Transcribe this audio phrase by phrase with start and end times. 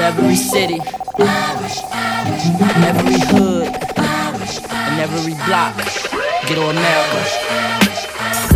[0.00, 0.80] every city,
[2.90, 5.76] every hood, and every block.
[6.46, 7.20] Get on America.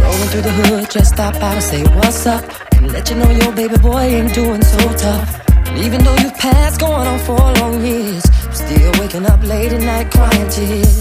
[0.01, 2.45] Rolling through the hood, just stop by to say what's up.
[2.77, 5.41] And let you know your baby boy ain't doing so tough.
[5.69, 9.73] And even though you've passed going on for long years, I'm still waking up late
[9.73, 10.99] at night crying tears.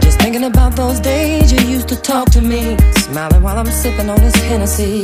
[0.00, 4.10] Just thinking about those days you used to talk to me, smiling while I'm sipping
[4.10, 5.02] on this Hennessy.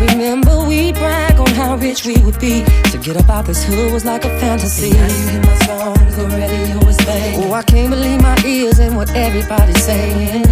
[0.00, 2.64] Remember we brag on how rich we would be.
[2.90, 4.90] To get up out this hood was like a fantasy.
[4.90, 7.44] Now you hear my songs, the radio is playing.
[7.44, 10.44] Oh, I can't believe my ears and what everybody's saying.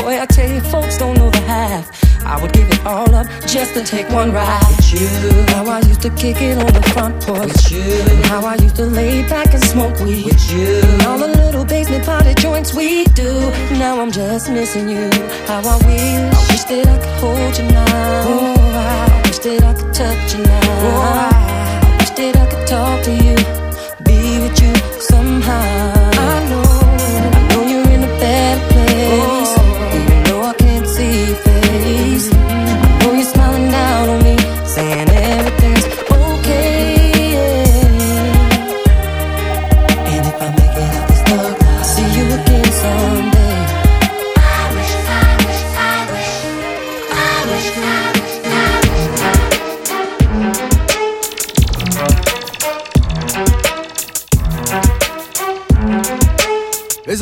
[0.00, 1.86] Boy, I tell you, folks don't know the half.
[2.24, 5.08] I would give it all up just to take one ride with you.
[5.54, 7.82] How I used to kick it on the front porch with you.
[7.82, 10.80] And how I used to lay back and smoke weed with you.
[10.82, 13.32] And all the little basement party joints we do.
[13.78, 15.10] Now I'm just missing you.
[15.46, 18.24] How I wish, I wish that I could hold you now.
[18.26, 18.61] Oh, wish
[19.42, 20.60] that I could touch you now.
[20.84, 23.36] Oh, I wish that I could talk to you,
[24.04, 25.81] be with you somehow.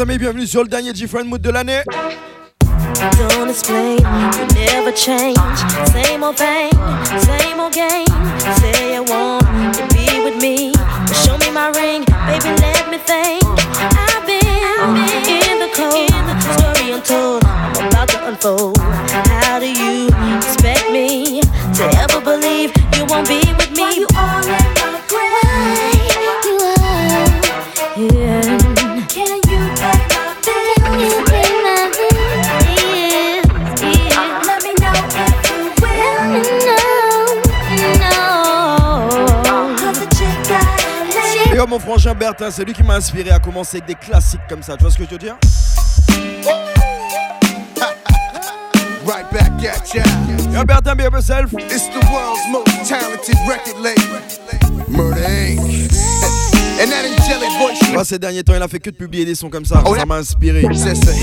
[0.00, 1.82] Amis, bienvenue sur le dernier Different Mood de l'année.
[1.90, 5.36] Don't explain, you never change.
[5.92, 6.70] Same old thing,
[7.18, 8.06] same old game.
[8.60, 9.42] Say you want
[9.74, 10.72] to be with me,
[11.12, 12.48] show me my ring, baby.
[12.62, 13.44] Let me think.
[13.78, 14.40] I've been
[15.28, 16.08] in the cold,
[16.54, 17.44] story untold.
[17.44, 18.79] I'm about to unfold.
[41.70, 44.76] Mon frangin Bertin, c'est lui qui m'a inspiré à commencer avec des classiques comme ça.
[44.76, 45.36] Tu vois ce que je veux dire?
[49.06, 50.02] Right back at ya.
[50.52, 51.52] Yo, Bertin, be yourself?
[51.54, 54.20] It's the world's most talented record label,
[54.88, 55.60] Murder Inc.
[57.92, 59.82] Moi, ces derniers temps, il a fait que de publier des sons comme ça.
[59.86, 60.64] Oh, ça m'a inspiré.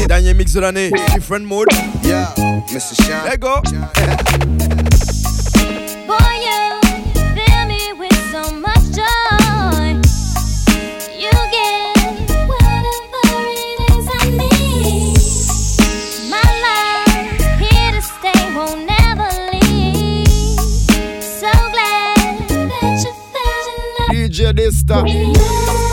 [0.07, 1.67] Dernier mix de l'année, Different Mood.
[2.03, 2.33] Yeah,
[2.71, 2.95] Mr.
[2.95, 3.25] Sean.
[3.25, 3.61] Let's go.
[24.69, 25.86] enough.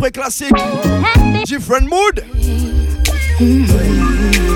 [0.00, 0.54] Après classique.
[1.44, 2.24] Different Mood.
[3.36, 4.49] Cause you,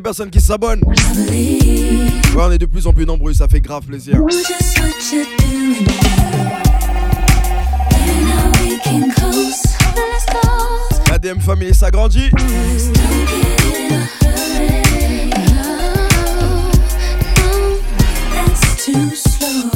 [0.00, 0.82] personnes qui s'abonnent.
[0.86, 4.20] Ouais, on est de plus en plus nombreux, ça fait grave plaisir.
[11.10, 12.30] La DM famille s'agrandit.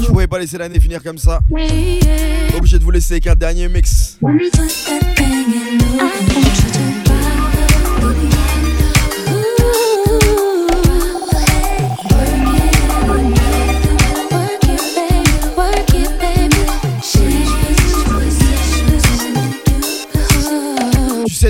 [0.00, 1.40] Je pouvais pas laisser l'année finir comme ça.
[2.56, 4.19] Obligé de vous laisser avec un dernier mix.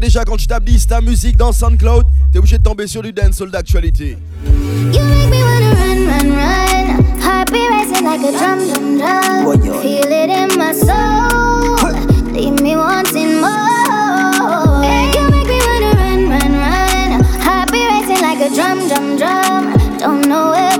[0.00, 3.12] Sais déjà quand tu t'habilles ta musique dans SoundCloud, t'es obligé de tomber sur du
[3.12, 4.17] dancehall d'actualité.
[4.47, 7.20] You make me wanna run, run, run.
[7.20, 9.82] Heart be racing like a drum, drum, drum.
[9.82, 11.76] Feel it in my soul.
[12.32, 13.50] Leave me wanting more.
[15.12, 17.25] You make me wanna run, run, run.
[17.41, 19.99] Heart be racing like a drum, drum, drum.
[19.99, 20.80] Don't know where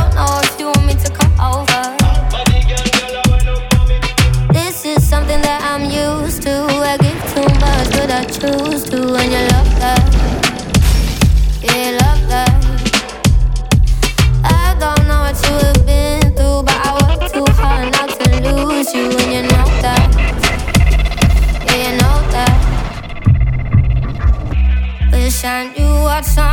[26.11, 26.50] what's on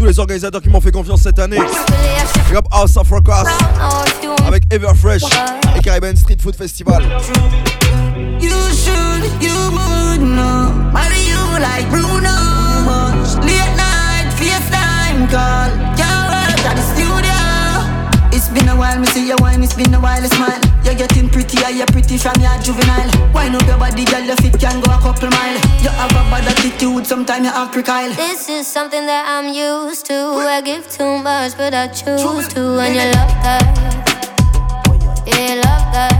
[0.00, 1.58] tous les organisateurs qui m'ont fait confiance cette année.
[4.46, 5.24] Avec Everfresh
[5.76, 7.02] et Caribbean Street Food Festival.
[18.32, 19.02] It's been a while.
[19.62, 20.69] It's been a while, smile.
[20.84, 23.10] You're getting prettier, you're pretty from your juvenile.
[23.32, 25.54] Wine up your body, girl, your fit can go a couple mile.
[25.82, 28.14] You have a bad attitude, sometimes you act recile.
[28.16, 30.14] This is something that I'm used to.
[30.14, 32.78] I give too much, but I choose to.
[32.80, 33.64] And you love that.
[35.26, 36.14] Yeah, you love that.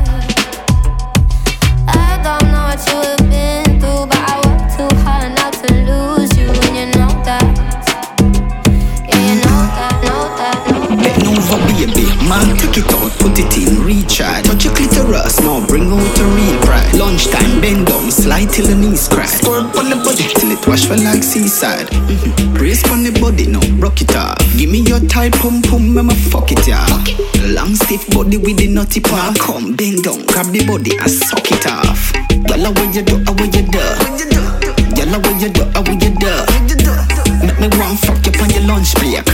[1.88, 5.68] I don't know what you have been through, but I work too hard not to
[5.72, 6.48] lose you.
[6.48, 7.44] And you know that.
[9.08, 11.02] Yeah, you know that, know that, know that.
[11.02, 12.19] Bend over, baby.
[12.30, 14.46] Man, take it out, put it in, recharge.
[14.46, 16.94] Touch your clitoris, now bring out the real pride.
[16.94, 19.26] Lunchtime, bend down, slide till the knees crack.
[19.26, 21.90] Squirt on the body till it wash for like seaside.
[21.90, 22.54] Mm-hmm.
[22.54, 24.38] Brace on the body, now rock it off.
[24.56, 26.86] Give me your tight pum pum, I'ma fuck it yeah.
[27.50, 29.34] Long stiff body with the nutty part.
[29.40, 32.14] Come bend down, grab the body and suck it off.
[32.46, 33.82] Girl, how you do, how you do?
[34.94, 36.32] Girl, how you do, how you do?
[37.42, 39.26] Make me want fuck you on your lunch break.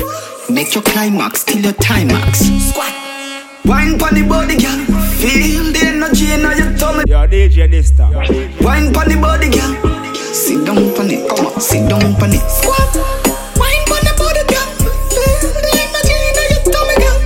[0.49, 2.37] Make your climax till your timax.
[2.71, 2.93] Squat.
[3.65, 4.79] Wine pon the body, girl.
[5.19, 7.03] Feel the energy in your tummy.
[7.09, 8.07] Your DJ Dysta.
[8.63, 9.75] Wine pon the body, girl.
[10.33, 12.41] Sit down pon it, come on, sit down pon it.
[12.47, 12.95] Squat.
[13.59, 14.71] Wine pon the body, girl.
[15.11, 17.19] Feel the energy in your tummy, girl.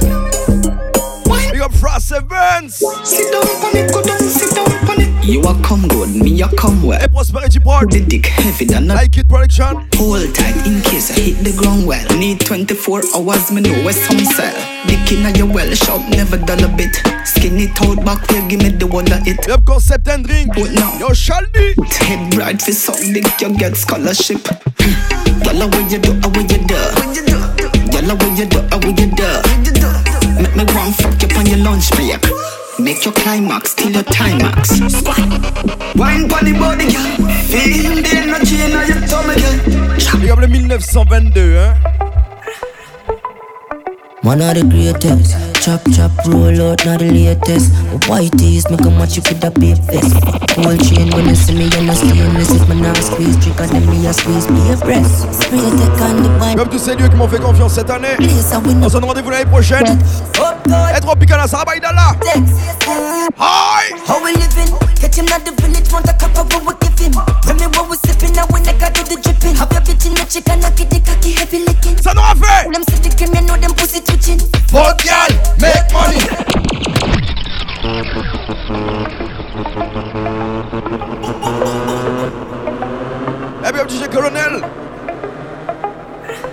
[1.26, 1.52] Wine.
[1.52, 2.80] Big up Frost Events.
[3.04, 4.99] Sit down pon it, go down, sit down pon it.
[5.22, 7.00] You a come good, me a come well.
[7.00, 7.90] Et Prosperity Board.
[7.90, 9.86] The dick heavy than a Like It Production.
[9.94, 12.04] Hold tight in case I hit the ground well.
[12.18, 14.56] Need 24 hours, me know where some sell.
[14.86, 16.96] Dick in your well, shop never dull a bit.
[17.24, 19.48] Skinny out back here, give me the one that it.
[19.50, 20.56] Up Concept and Drink.
[20.56, 20.98] What now?
[20.98, 21.76] Yo, Shaldi.
[22.00, 24.42] Head right for suck dick, you get scholarship.
[25.44, 26.80] Girl, what you do, I what you do?
[27.92, 29.30] Girl, what you do, I what you do?
[30.40, 32.39] Make me want fuck you on your lunch break.
[32.80, 34.68] Make your climax till your timax.
[34.90, 35.18] Squat.
[35.96, 37.28] Wine pon the body, girl.
[37.48, 40.32] Feel the energy in your tummy, girl.
[40.32, 42.09] Up le 1922, hein.
[44.22, 45.32] One of the greatest.
[45.64, 47.72] Chop chop roll out, not the latest.
[48.04, 50.12] White tees, make a match you with a big vest.
[50.60, 52.52] Gold chain when you see me, you're not stainless.
[52.52, 55.24] If my now squeeze, trick and then me a squeeze, be a breast.
[55.40, 56.56] Spray tech on the wine.
[56.56, 58.16] Comme tous ces lieux qui m'ont fait confiance cette année.
[58.20, 59.88] On se donne rendez-vous l'année prochaine.
[59.88, 62.12] Et Tropicana, ça va, là.
[63.38, 63.88] Hi!
[64.06, 64.68] How we living?
[65.00, 67.12] Catch him at the village, want a cup of what we give him.
[67.40, 69.56] Tell me what we sipping, now when I got do the dripping.
[69.56, 71.96] Have your bitch in the chicken, knock it, the cocky, heavy licking.
[72.02, 72.68] Ça nous a fait!
[72.70, 74.38] Them the game, you know them pussy twitching.
[74.68, 75.28] Fuck y'all,
[75.60, 76.18] make money!
[83.64, 84.62] Eh bien, DJ Colonel!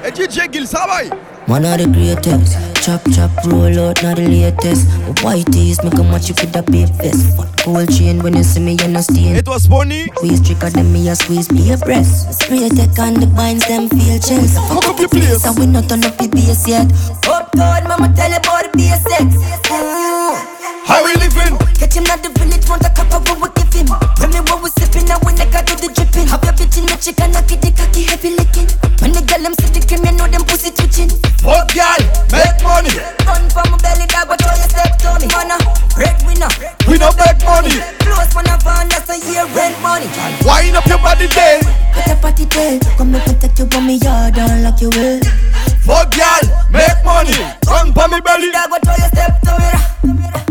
[0.05, 1.01] Et DJ Gil, ça va?
[1.47, 2.59] One of the greatest.
[2.83, 4.83] Chop chop roll out, not the latest.
[5.23, 7.39] White tees, make a match you with a big vest.
[7.63, 9.35] Gold chain when you see me, you're not stain.
[9.35, 10.11] Et toi, Spony?
[10.19, 12.35] Squeeze tricker than me, a squeeze be a breast.
[12.35, 14.59] Spray tech on the binds, them feel chills.
[14.67, 15.39] Fuck up your place.
[15.39, 16.91] So we not turn up the bass yet.
[17.23, 19.39] Uptown, mama tell you about the basics.
[20.83, 21.55] How we living?
[21.79, 23.87] Catch him at the village, want a cup of what we give him.
[24.19, 26.27] Tell me what we sipping, now when I got do the dripping.
[26.27, 28.67] Have your bitch in the chicken, knock it, the cocky, heavy licking.
[28.99, 31.11] When the girl them see the cream, you know them pussy twitching.
[31.47, 32.91] Fuck y'all, make money!
[33.23, 35.31] Run from my belly, dog, but all you step to me.
[35.31, 35.57] Man, a
[35.95, 36.51] breadwinner.
[36.91, 37.71] We no make money!
[38.03, 40.11] Close man, a van, that's a year rent money.
[40.43, 41.61] Wind up your body day!
[41.93, 45.21] Put up party day, come and protect you from me yard and lock you will.
[45.87, 47.39] Fuck y'all, make money!
[47.65, 48.51] Run for me belly!
[48.51, 50.46] Dog, but all you step to me.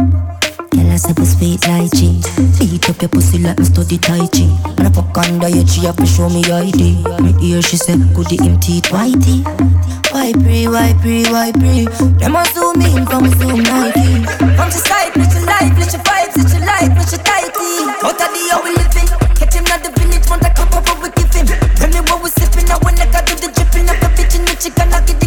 [1.06, 2.26] I said, sweet like cheese.
[2.58, 4.42] Beat up your pussy like me study Tai Chi.
[4.74, 6.98] And I fuck under your G, up and show me ID.
[7.22, 9.46] Me hear she say, could the teeth whitey?
[10.10, 11.86] Why pray, why pray, why pray?
[12.18, 14.26] Them a zoom in from zoom Nike.
[14.58, 17.70] From the side, let your life, let your vibes, let your life, let your tighty.
[18.02, 19.06] Out of the how we living.
[19.38, 21.46] Catch him at the village, want a cup of what we give him.
[21.46, 23.86] Tell me what we sipping, I got do the dripping.
[23.86, 25.25] Up a bitch in chicken, I get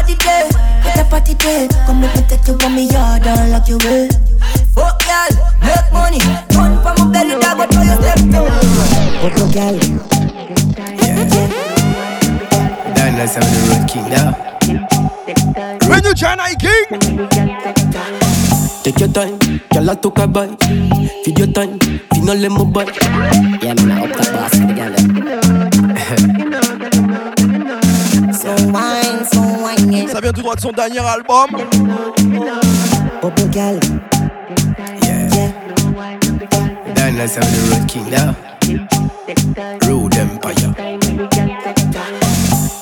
[0.00, 0.48] wind up the body there,
[0.82, 1.68] put the party there.
[1.86, 4.08] Come and protect you from me yard and lock you will.
[4.74, 6.20] Fuck y'all, make money.
[6.54, 8.50] Run from my belly, dog, but all you step to me.
[9.20, 9.76] Fuck your girl.
[12.94, 14.30] Down that's how the road king now.
[15.88, 16.86] When you China King!
[18.82, 19.38] Take your time,
[19.72, 20.62] girl I took a bite.
[21.24, 22.96] Feed your time, feed no let me bite.
[23.62, 24.99] Yeah, man, I up the boss for the gal.
[30.50, 30.56] Yeah.
[30.56, 31.50] De son dernier album.
[33.52, 33.78] Girl.
[35.02, 35.52] Yeah.
[36.94, 38.36] Down that's how the road.
[39.86, 40.74] Road Empire.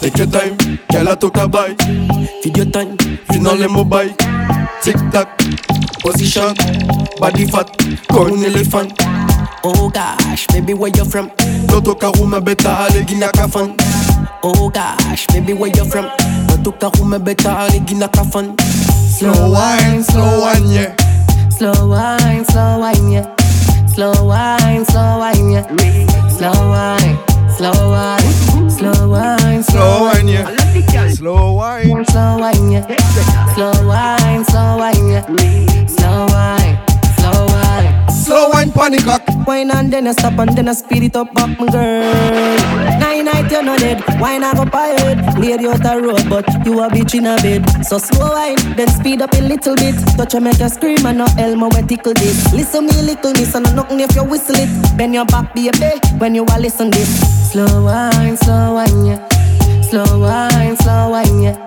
[0.00, 0.56] Take your time,
[0.90, 1.82] girl I took a bite.
[2.42, 4.16] Feed your time, feed no let me bite.
[4.82, 5.28] Tick tock,
[6.00, 6.54] position,
[7.18, 7.68] body fat,
[8.10, 8.92] corn elephant.
[9.64, 11.30] Oh gosh, baby, where you from?
[11.68, 13.74] No took a room, better aller gina kafan.
[14.42, 16.10] Oh gosh, baby, where you from?
[16.58, 18.58] No took a room, better aller gina kafan.
[19.18, 20.96] Slow wine, slow wine, yeah.
[21.50, 23.34] Slow wine, slow wine, yeah.
[23.94, 25.66] Slow wine, slow wine, yeah.
[26.28, 27.18] Slow wine,
[27.56, 31.10] slow wine, slow wine, Slow wine, yeah.
[31.14, 32.04] Slow wine.
[32.06, 32.86] slow wine, yeah.
[33.54, 35.86] Slow wine, slow wine, yeah.
[35.86, 36.87] Slow wine.
[38.24, 39.22] Slow wine, panic rock.
[39.46, 42.98] Wine and then I stop and then I speed it up, up, my girl.
[43.00, 45.38] Nine night you're not dead, wine I go pirate.
[45.38, 47.64] Lady out the road, but you a bitch in a bed.
[47.86, 49.94] So slow wine, then speed up a little bit.
[50.16, 52.52] Touch you make you scream and no elmo when tickle this.
[52.52, 54.96] Listen me little miss and no nothing if you whistle it.
[54.98, 57.08] Bend your back, baby, when you a listen this.
[57.52, 59.28] Slow wine, slow wine, yeah.
[59.80, 61.66] Slow wine, slow wine, yeah.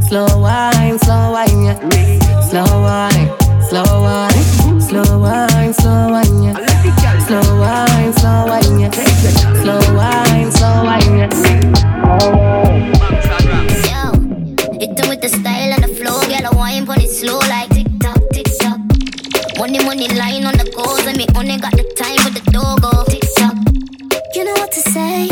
[0.00, 2.40] Slow wine, slow wine, yeah.
[2.50, 3.30] Slow wine,
[3.70, 4.44] slow wine,
[4.92, 6.56] slow wine, slow wine, yeah.
[7.26, 8.90] Slow wine, slow wine, yeah.
[9.62, 11.32] Slow wine, slow wine, yeah.
[13.88, 14.12] Yo,
[14.94, 16.46] them with the style and the flow, girl.
[16.46, 18.78] I wine on it slow like tick tock, tick tock.
[19.56, 22.90] Money, money line on the goals, and me only got the time with the doggo.
[22.92, 23.56] Oh, tick tock.
[24.34, 25.24] You know what to say.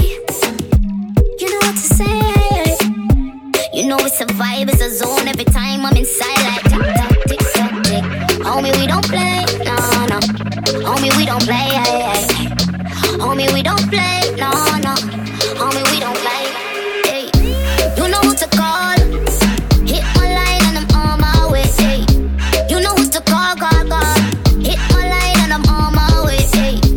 [1.38, 2.16] You know what to say.
[3.74, 5.28] You know it's a vibe, it's a zone.
[5.28, 8.04] Every time I'm inside like tick tock, tick tock, tick.
[8.40, 9.49] Homie, we don't play.
[10.90, 11.70] Homie, we don't play.
[13.22, 14.22] Homie, we don't play.
[14.36, 14.50] No,
[14.82, 14.94] no.
[15.54, 17.30] Homie, we don't play.
[17.96, 18.98] You know who to call.
[19.86, 21.62] Hit my line and I'm on my way.
[22.68, 24.14] You know who to call, call, call.
[24.58, 26.42] Hit my line and I'm on my way.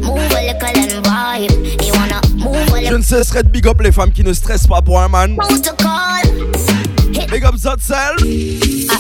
[0.02, 1.48] Move and.
[1.86, 2.90] You wanna move a little.
[2.90, 5.38] Je ne cesserai de big up les femmes qui ne stressent pas pour un man.
[7.34, 7.90] Big up yourself.
[7.90, 8.26] A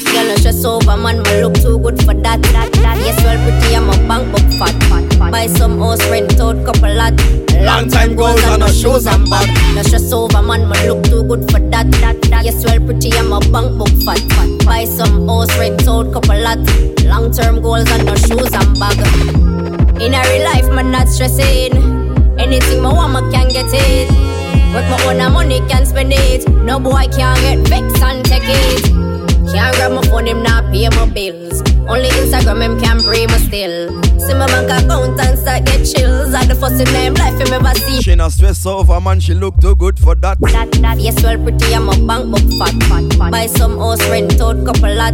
[0.09, 2.41] girl no stress over man, me look too good for that.
[2.41, 2.97] that, that.
[2.97, 5.31] Yes, well pretty, I'm a bank book fat, fat, fat.
[5.31, 7.13] Buy some house, rent out, couple lot.
[7.61, 9.47] Long time goes and no shoes and bag.
[9.75, 11.91] No stress over man, me look too good for that.
[12.01, 12.43] that, that.
[12.43, 14.65] Yes, well pretty, I'm a bank book fat, fat.
[14.65, 16.57] Buy some house, rent out, couple lot.
[17.05, 18.97] Long term goals and no shoes and bag.
[20.01, 21.77] In a real life, man, not stressing.
[22.39, 24.32] Anything my want, can get it.
[24.73, 26.49] Work my own money, can spend it.
[26.49, 28.85] No boy can't get vexed and take it.
[29.51, 31.42] Can't grab my phone, him not pay my bills.
[31.87, 34.01] Only Instagram, him can pray me still.
[34.19, 36.33] See my bank account and start get chills.
[36.33, 38.01] At the first name life, him ever see.
[38.01, 40.39] She not stress over man, she look too good for that.
[40.39, 43.31] That, that, yes, well, pretty, I'm a bank book fat, fat, fat.
[43.31, 45.13] Buy some house, rent out, couple lot.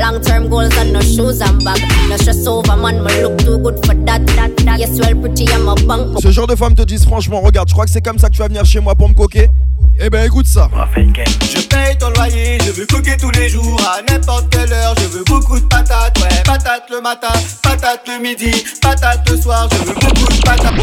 [0.00, 1.80] Long term goals and no shoes and bag.
[2.08, 4.80] No stress over man, me look too good for that, that, that.
[4.80, 7.68] Yes, well, pretty, I'm a bank book Ce genre de femme te disent franchement, regarde,
[7.68, 9.48] je crois que c'est comme ça que tu vas venir chez moi pour me coquer.
[9.98, 10.68] Eh ben écoute ça.
[10.94, 14.94] Je paye ton loyer, je veux coquer tous les jours à n'importe quelle heure.
[15.00, 19.68] Je veux beaucoup de patates, ouais, patates le matin, patates le midi, patates le soir.
[19.72, 20.74] Je veux beaucoup de patates.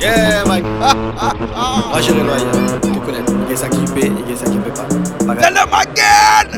[0.00, 0.64] Yeah, Mike.
[0.80, 1.84] Ah, ah, ah.
[1.90, 2.44] Moi j'ai le loyer,
[2.82, 3.18] tu connais.
[3.46, 4.86] Il y a ça qui paie, il y a ça qui paie pas.
[5.36, 6.48] Tell them again.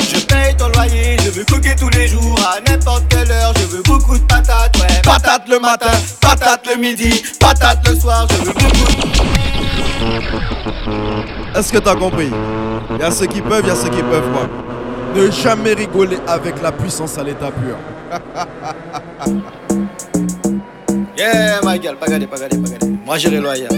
[0.00, 3.52] Je paye ton loyer, je veux coquer tous les jours à n'importe quelle heure.
[3.56, 8.26] Je veux beaucoup de patates, ouais, patates le matin, patates le midi, patates le soir.
[8.30, 8.68] Je veux beaucoup
[11.54, 12.30] de Est-ce que t'as compris?
[12.90, 14.48] Il y a ceux qui peuvent, il y a ceux qui peuvent pas.
[15.14, 17.76] Ne jamais rigoler avec la puissance à l'état pur.
[21.16, 22.56] Yeah, my girl, pas garder, pas garder.
[23.04, 23.68] Moi j'ai le loyer,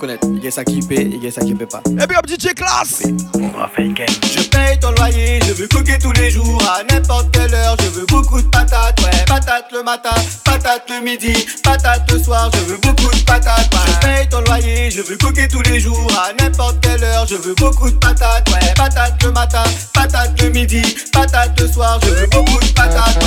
[0.00, 1.82] Il y a ça qui paie, il y a ça qui paie pas.
[1.86, 6.84] Eh bien, DJ classe Je paye ton loyer, je veux coquer tous les jours à
[6.92, 7.76] n'importe quelle heure.
[7.82, 11.32] Je veux beaucoup de patates, ouais, patates le matin, patates le midi,
[11.64, 12.48] patates le soir.
[12.54, 13.68] Je veux beaucoup de patates.
[13.86, 17.26] Je paye ton loyer, je veux coquer tous les jours à n'importe quelle heure.
[17.26, 20.82] Je veux beaucoup de patates, ouais, patates le matin, patates le midi,
[21.12, 21.98] patates le soir.
[22.04, 23.18] Je veux beaucoup de patates.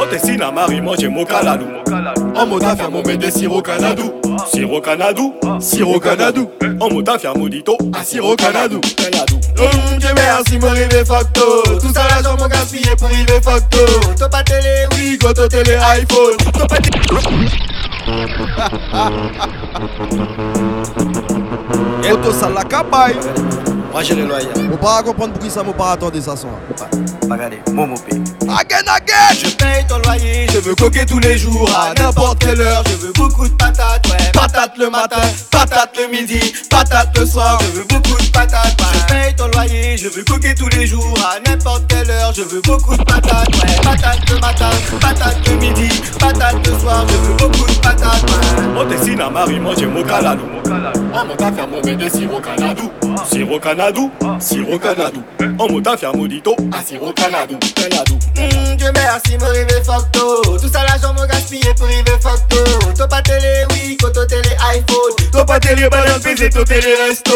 [0.00, 1.66] Otesina mari moje mokaladou
[2.34, 4.12] Omoda fia momede siro kanadou
[4.52, 6.50] Siro kanadou Siro kanadou
[6.80, 11.62] Omoda fia modito A siro kanadou Kanadou Hum, Dieu merci, mon rive facto.
[11.80, 13.78] Tout ça l'argent, mon gaspillé pour rive facto.
[14.18, 16.36] T'as pas télé, oui, go to télé iPhone.
[16.52, 17.00] T'as pas télé.
[22.12, 23.16] Auto ça la cabaye.
[23.92, 26.48] Moi j'ai le loyer, Faut pas comprendre pour qui ça m'a pas attendu ça son.
[27.34, 27.58] Garder.
[27.72, 28.20] Momo paye.
[28.48, 29.34] Again, again.
[29.42, 32.82] Je paye ton loyer, je veux coquer tous les jours à n'importe quelle heure.
[32.86, 34.30] Je veux beaucoup de patates, ouais.
[34.32, 37.58] Patates le matin, patates le midi, patates le soir.
[37.62, 38.76] Je veux beaucoup de patates.
[38.94, 42.32] Je paye ton loyer, je veux coquer tous les jours à n'importe quelle heure.
[42.34, 43.80] Je veux beaucoup de patates, ouais.
[43.82, 47.04] Patates le matin, patates le midi, patates le soir.
[47.08, 48.22] Je veux beaucoup de patates.
[48.22, 48.80] ouais.
[48.80, 49.86] Otesina mari moje
[50.94, 52.90] mokaladou Omoda fia momede siro kanadou
[53.30, 55.22] Siro kanadou Siro kanadou
[55.58, 60.58] Omoda fia modito A siro kanadou Kanadou Hum, Dieu merci, mon rive facto.
[60.58, 62.56] Tout ça l'argent, mon gaspillé pour rive facto.
[62.94, 65.30] T'as pas télé, oui, photo télé iPhone.
[65.32, 67.32] T'as pas télé, banane, PC, t'as télé resto.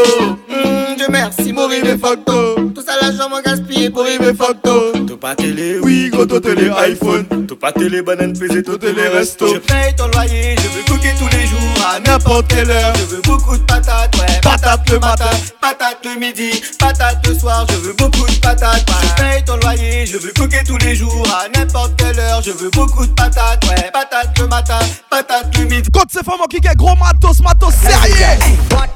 [0.50, 2.70] Hum, Dieu merci, mon rive facto.
[2.74, 4.92] Tout ça l'argent, mon gaspillé pour rive facto.
[5.08, 9.46] T'as pas télé, oui, t'as télé iPhone T'as pas télé, banane, pesé, t'as télé resto
[9.54, 12.92] Je paye ton loyer, je veux coquer tous les jours à n'importe quelle heure.
[12.96, 14.40] Je veux beaucoup de patates, ouais.
[14.42, 17.66] Patates le matin, patates le midi, patates le soir.
[17.68, 18.84] Je veux beaucoup de patates.
[19.02, 22.42] Je paye ton loyer, je veux coquer tous les jours à n'importe quelle heure.
[22.42, 23.90] Je veux beaucoup de patates, ouais.
[23.92, 25.88] Patates le matin, patates le midi.
[25.92, 28.38] Quand c'est femme qui get gros matos, matos sérieux.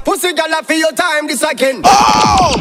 [0.03, 1.81] Pussy gal a feel your time this again.
[1.83, 2.55] Oh!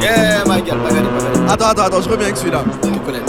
[0.00, 1.08] Yeah, my girl, pas garder.
[1.48, 2.64] Attends, attends, attends, je reviens avec celui-là.
[2.82, 3.20] Tu connais.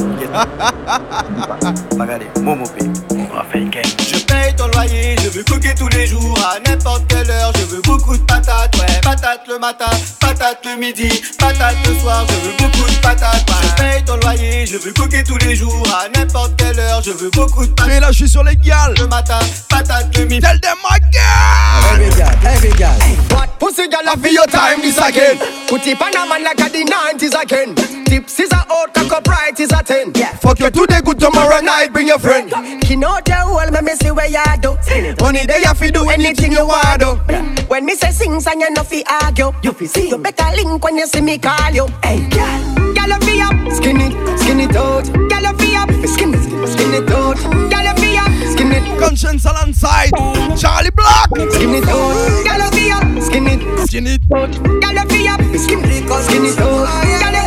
[1.98, 2.28] Pas garder.
[2.42, 2.90] Momo paye.
[3.12, 3.16] Je
[3.52, 3.83] paye ton
[4.88, 7.52] je veux coquer tous les jours à n'importe quelle heure.
[7.56, 9.00] Je veux beaucoup de patates, ouais.
[9.02, 12.26] Patates le matin, patates le midi, patates le soir.
[12.30, 13.46] Je veux beaucoup de patates.
[13.64, 17.02] Je paye ton loyer, je veux coquer tous les jours à n'importe quelle heure.
[17.04, 18.94] Je veux beaucoup de Et patates là, je suis sur les gals.
[19.00, 20.42] le matin, patates le midi.
[20.42, 21.94] Tell them again.
[21.94, 23.38] Every girl, every girl.
[23.38, 23.50] What?
[23.60, 25.38] Pussy gal a feel your time this again?
[25.68, 27.76] Put it on a man like a the 90s again.
[28.06, 30.12] Tips is a out, cock up right is a 10.
[30.16, 30.34] Yeah.
[30.38, 32.52] Fuck you today, good tomorrow night, bring your friend.
[32.90, 34.73] You know the whole me me see where you do.
[35.22, 37.16] Money there, you fi do anything you want do.
[37.68, 39.52] When me say sings and you no fi argue.
[39.64, 40.10] You fi see.
[40.10, 41.88] You better link when you see me call you.
[42.04, 45.06] Hey, girl, girl fi up, skin it, skin it out.
[45.06, 47.38] Girl fi up, skin it, skin it out.
[47.72, 50.12] Girl fi up, skin it, Konshens alongside
[50.58, 51.30] Charly Black.
[51.54, 52.44] skin it out.
[52.46, 53.88] Girl fi up, skin it.
[53.88, 54.28] Skin it.
[54.30, 54.48] Girl
[55.10, 57.43] fi up, skin it, skin it out.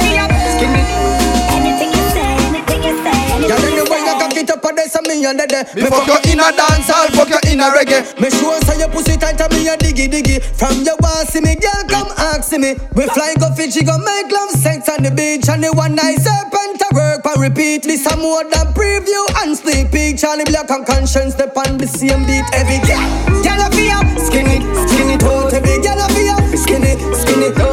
[5.27, 7.59] There's something me and the Me fuck you in a dance hall, fuck you in
[7.59, 8.07] a reggae.
[8.23, 10.39] Me sure say your pussy tight and me a diggy diggy.
[10.39, 12.79] From your boss, see me girl come ask me.
[12.95, 16.23] We fly go Fiji go make love sex on the beach and the one night
[16.23, 17.83] serpent to work and repeat.
[17.83, 20.19] This a more than preview and sneak peek.
[20.23, 23.03] Charly Black and Konshens step on the same beat every girl.
[23.43, 23.99] Girl a feel
[24.31, 25.51] skinny, skinny toe.
[25.51, 26.95] Every girl a feel skinny.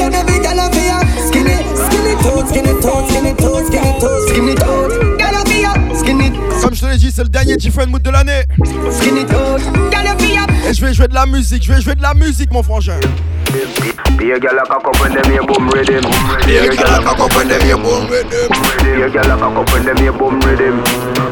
[0.01, 0.73] Then every girl a
[1.29, 4.22] skinny toe, skinny toe, skinny toe, skinny toe, skinny toe.
[7.13, 8.41] C'est le dernier Different Mood de l'année.
[10.67, 12.99] Et je vais jouer de la musique, je vais jouer de la musique, mon frangin.
[14.17, 16.01] Be a girl a cock up when them here boom rhythm.
[16.47, 18.49] Be a girl a cock up when them here boom rhythm.
[18.81, 20.83] Be a girl a cock up when them here boom rhythm.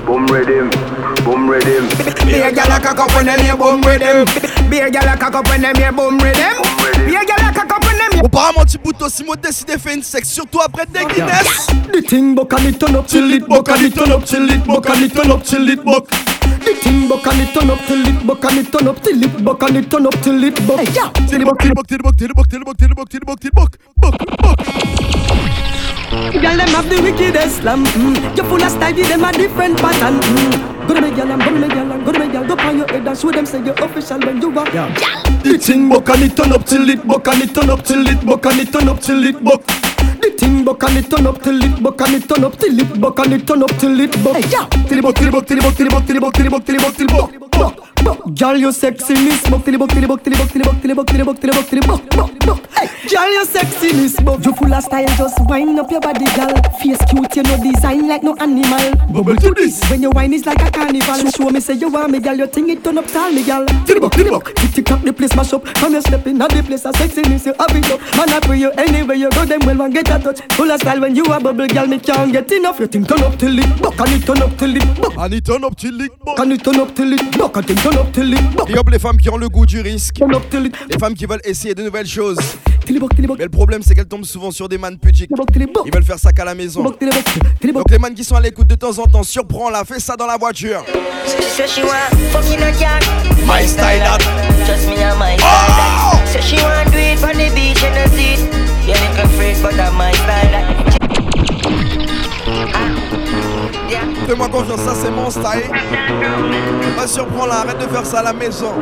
[0.06, 0.70] Boom rhythm.
[1.24, 1.88] Boom rhythm.
[2.28, 4.26] Be a girl a cock up when them here boom rhythm.
[4.70, 6.62] Be a girl a cock up when them here boom rhythm.
[7.06, 7.91] Be a girl a cock up
[8.22, 8.52] when them here.
[8.52, 11.68] Apparemment, Tibuto Simo décidé fait une sexe, surtout après des Guinness.
[11.92, 14.50] The thing buck and it turn up till it buck and it turn up till
[14.50, 16.08] it buck and it turn up till it buck.
[16.64, 19.24] The thing buck and it turn up till it buck and it turn up till
[19.24, 20.80] it buck and it turn up till it buck.
[20.80, 21.12] Hey, yeah.
[21.28, 22.78] Till it buck, till it buck, till it buck, till it buck, till it buck,
[22.78, 24.60] till it buck, till it buck, till it buck, buck, buck.
[26.12, 27.86] Girl, them have the wickedest slam.
[27.86, 28.38] Mm.
[28.38, 30.20] You full of style, give them a different pattern.
[30.20, 30.88] Mm.
[30.88, 32.46] Go to me, girl, and go to me, girl, and go to me, girl.
[32.48, 34.70] Go on your head and show them say you're official when you are.
[34.74, 35.31] Yeah.
[35.44, 38.08] The thing buck and it turn up till it buck and it turn up till
[38.08, 39.66] it buck and it turn up till it buck.
[40.22, 42.80] The thing buck and it turn up till it buck and it turn up till
[42.80, 44.36] it buck and it turn up till it buck.
[44.36, 44.66] Hey, yeah.
[44.88, 46.34] Till it buck, till it buck, till it buck, till it buck, till it buck,
[46.36, 49.78] till it buck, till it buck, till it buck, Girl, you sexiness buck, till it
[49.78, 52.68] buck, till it buck, till it buck, till it buck, till it buck, buck, buck.
[52.72, 54.44] Hey, girl, you sexiness buck.
[54.44, 56.56] You full of style, just wind up your body, girl.
[56.80, 58.96] Face cute, you know design like no animal.
[59.14, 59.82] Bubble to this.
[59.90, 62.36] When your wine is like a carnival, show me say you want me, girl.
[62.36, 63.66] You think it turn up tall, me, girl.
[63.66, 64.56] Buck, till it buck.
[64.56, 65.64] Tick tick tock, the place mash up.
[65.66, 68.00] Come you step in at the place of sexiness, you have it up.
[68.18, 70.42] Man, I pray you anywhere you go, them well one get a touch.
[70.54, 71.86] Full of style when you a bubble, girl.
[71.86, 72.80] Me can't get enough.
[72.80, 75.14] You think turn up till it buck, and it turn up till it buck.
[75.18, 76.40] And it turn up till it buck.
[76.40, 77.91] And it turn up till it buck, and it turn
[78.68, 80.22] Et hop, les femmes qui ont le goût du risque.
[80.90, 82.38] Les femmes qui veulent essayer de nouvelles choses.
[82.90, 82.98] Mais
[83.46, 85.30] le problème, c'est qu'elles tombent souvent sur des man pudiques.
[85.86, 86.84] Ils veulent faire ça qu'à la maison.
[86.84, 86.98] Donc
[87.90, 90.38] les man qui sont à l'écoute de temps en temps, surprends-la, fais ça dans la
[90.38, 90.84] voiture.
[91.26, 93.04] So she want fucking a cat.
[93.46, 94.22] My style that.
[94.66, 96.28] Just me and my style that.
[96.28, 98.40] So she want do it on the beach and the seat.
[98.88, 100.92] You little freak, but I'm my style that.
[104.28, 105.70] Fais-moi confiance, ça c'est mon style.
[106.96, 108.74] Pas surprends-la, arrête de faire ça à la maison.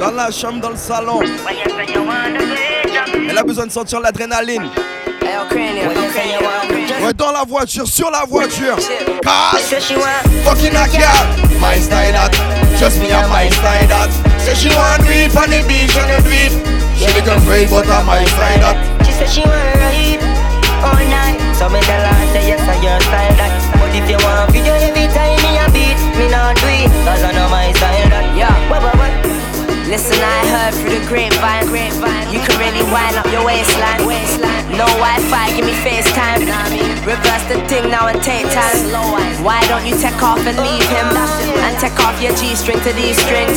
[0.00, 1.20] Dans la chambre, dans le salon.
[3.28, 4.68] Elle a besoin de sentir l'adrénaline.
[7.02, 8.76] Ouais, dans la voiture, sur la voiture.
[9.22, 9.74] Cause
[10.44, 11.26] fucking a cat.
[11.60, 12.32] My style that.
[12.78, 14.10] Just me and my style that.
[14.40, 16.52] Say she want to eat on the beach and the beat.
[16.96, 18.76] She look afraid, but I'm my style that.
[19.04, 20.35] She said she want to ride
[20.82, 21.38] all night.
[21.56, 23.52] So me tell her, say yes, I your style that.
[23.80, 26.90] But if you want video every time me a beat, me not do it.
[27.04, 28.26] Cause I know my style that.
[28.36, 28.52] Yeah.
[28.68, 29.12] What, what, what?
[29.86, 32.26] Listen, I heard through the grapevine, grapevine.
[32.34, 34.02] You can really wind up your waistline.
[34.02, 34.66] waistline.
[34.74, 36.42] No Wi-Fi, give me FaceTime.
[37.06, 38.82] Reverse the thing now and take time.
[39.46, 41.06] Why don't you take off and leave oh, him?
[41.62, 43.54] And take off your G-string to these strings.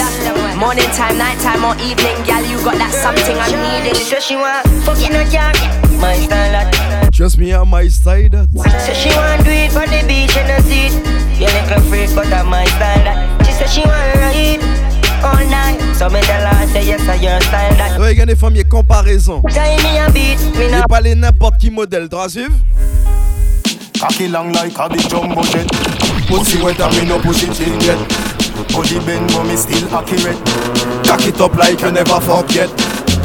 [0.55, 3.97] Morning time, night time, or evening, gal, you got that something I'm needing.
[3.97, 5.57] So she want fucking a cat.
[5.97, 6.78] My style.
[7.19, 8.47] Just me and my style that.
[8.47, 10.95] So she want do it for the beach and the seat.
[11.35, 13.45] You little freak, but I'm my style that.
[13.45, 14.63] She said she want ride
[15.19, 15.83] all night.
[15.99, 17.99] So me tell her, say yes, I your style that.
[17.99, 19.41] Ouais, gars, les femmes, y'a comparaison.
[19.41, 22.55] Time me a beat, me Et not pas les n'importe qui modèle, t'as suivre?
[23.99, 25.67] Cocky long like a big jumbo jet.
[26.25, 27.99] Pussy wet and me no push it in yet.
[28.71, 30.39] Body bend but me still accurate.
[31.03, 32.21] Cock it up like you never
[32.55, 32.69] yet.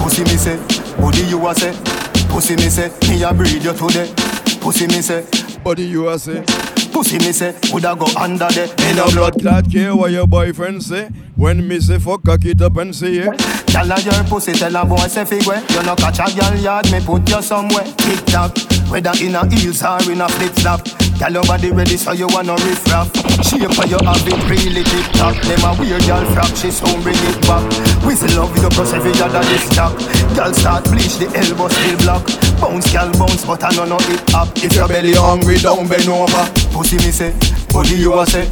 [0.03, 0.59] Pussy me say,
[0.99, 1.94] body you a say.
[2.35, 4.13] Pussy me say, me a breed you today.
[4.61, 5.25] Pussy me say,
[5.63, 6.74] body you a say.
[6.95, 8.69] Pussy me say, woulda go under there.
[8.69, 11.09] Me no blood clot care what your boyfriend say.
[11.35, 13.35] When me say fuck, cock it up and say yeah.
[13.75, 15.59] Gyal a your pussy tell a boy say figure.
[15.75, 17.83] You no catch a gyal yard, me put you somewhere.
[17.99, 18.57] Tick tock,
[18.89, 20.81] whether in a heels or in a flip flop.
[21.19, 23.11] Gyal your body ready so you wanna riff raff.
[23.43, 25.35] Shape for you have it really tip top.
[25.43, 27.67] Them a weird gyal frack, she soon bring it back.
[28.07, 29.99] Whistle love you cross every other this stock.
[30.39, 32.23] Gyal start bleach the elbow still block.
[32.63, 34.55] Bounce gyal bounce but I know no hip hop.
[34.63, 36.47] If your belly hungry, don't bend over.
[36.85, 37.33] Pussy me say,
[37.73, 38.45] body you a say.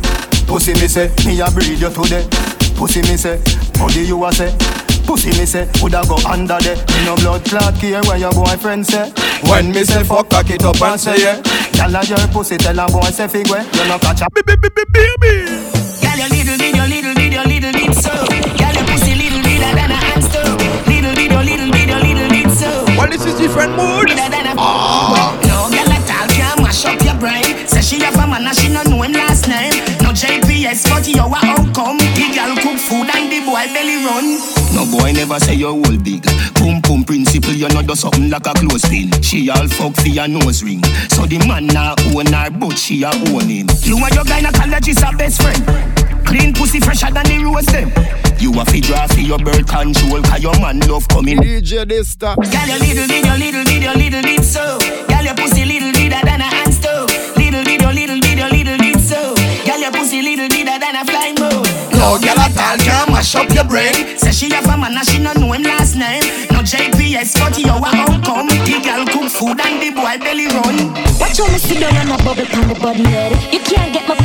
[0.49, 2.25] Pussy me say, me a breed you today.
[2.81, 3.37] Pussy me say,
[3.77, 4.49] body you a say.
[5.05, 6.81] Pussy me say, woulda go under there.
[6.97, 9.13] Me no blood clot care where your boyfriend say.
[9.45, 11.43] When me say fuck, cock it up and say yeah.
[11.77, 13.61] Gyal a your pussy tell a boy say figure.
[13.61, 14.57] You no catch a baby.
[14.57, 15.53] baby, baby.
[16.01, 18.17] Girl, you little bit, you little bit, you little bit so.
[18.57, 20.41] Girl, your pussy little bit than a hamster.
[20.89, 22.97] Little bit, you little bit, you little bit so.
[22.97, 24.09] Well, this is different mood.
[24.09, 25.42] Bigger
[28.33, 29.73] Say she have a man and she no know him last name.
[30.01, 31.99] No JPS, but you a outcome.
[31.99, 34.41] The girl cook food and the boy belly run.
[34.75, 36.25] No boy never say you all big.
[36.55, 39.23] Pum pum principle, you know do something like a close clothespin.
[39.23, 40.83] She all fuck for your nose ring.
[41.11, 43.69] So the man now own her, but she a own him.
[43.83, 45.93] You and your gynecologist are best friend.
[46.27, 47.93] Clean pussy fresher than the rose them.
[48.39, 51.39] You a fi draw for your birth control, cause your man love coming.
[51.39, 52.35] DJ Dysta.
[52.37, 54.79] Girl, your little bit, your little bit, your little bit so.
[55.07, 55.82] Girl, your pussy little
[62.03, 64.19] No girl at all can mash up your brain.
[64.19, 66.27] Say she have a man and she no know him last name.
[66.51, 68.51] No JPS, but you a outcome.
[68.51, 70.91] The girl cook food and the boy belly run.
[71.23, 73.31] Watch how me sit down and a bubble pon the body head.
[73.55, 74.19] You can't get my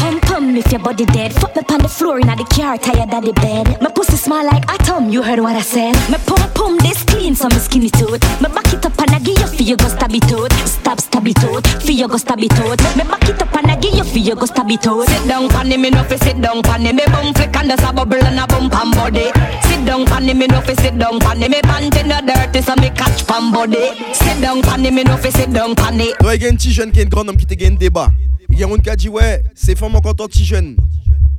[0.48, 1.34] pum pum if your body dead.
[1.34, 3.82] Fuck me pon the floor inna the car, tired of the bed.
[3.82, 5.96] My pussy smell like atom, you heard what I said.
[6.10, 8.22] My pum pum this clean, so me skinny tooth.
[8.42, 10.52] Me back it up and I give you for you go stab it out.
[10.68, 12.80] Stab stab it out, for you go stab it out.
[12.96, 15.08] Me back it up and I give you for you go stab it out.
[15.08, 17.94] Sit down pon me no fi sit down pon me bum flick and there's a
[17.94, 19.32] bubble and a bump and body.
[19.68, 22.90] Sit down pon me no fi sit down pon me panty no dirty so me
[22.92, 23.92] catch pon body.
[24.14, 26.16] Sit down pon me no fi sit down pon it.
[26.20, 27.78] Toi, il y a un petit jeune qui est un grand homme qui te gagne
[27.78, 28.10] débat.
[28.50, 30.78] Il y a un qui a dit ouais, c'est femme encore petit jeune.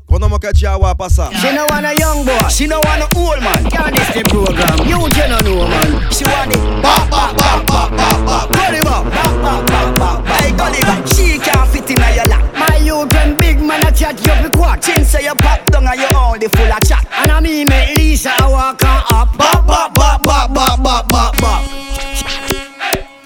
[0.09, 1.31] Grand homme qui a dit ah ouais, pas ça.
[1.35, 3.71] She no want a young boy, she no want a old man.
[3.71, 4.87] Can't this the program?
[4.87, 6.11] You you no know man.
[6.11, 6.59] She want it.
[6.83, 8.49] Ba ba ba ba ba ba.
[8.51, 9.05] Gulliver.
[9.11, 10.33] Ba ba ba ba ba.
[10.39, 12.43] Hey Gulliver, she can't fit in your lap.
[12.55, 14.81] My youth when big man a chat you be quack.
[14.81, 17.07] Chin say you pop down and you only full of chat.
[17.13, 19.37] And I me make Lisa a walk on up.
[19.37, 21.63] Ba ba ba ba ba ba ba ba.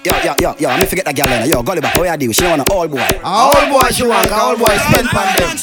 [0.05, 1.49] Yo, yo, yo, yo, me forget that girl then.
[1.49, 2.33] Yo, Gulliver, how you do?
[2.33, 2.99] She want an old boy.
[2.99, 5.55] A old boy she want, a old boy spend pan them.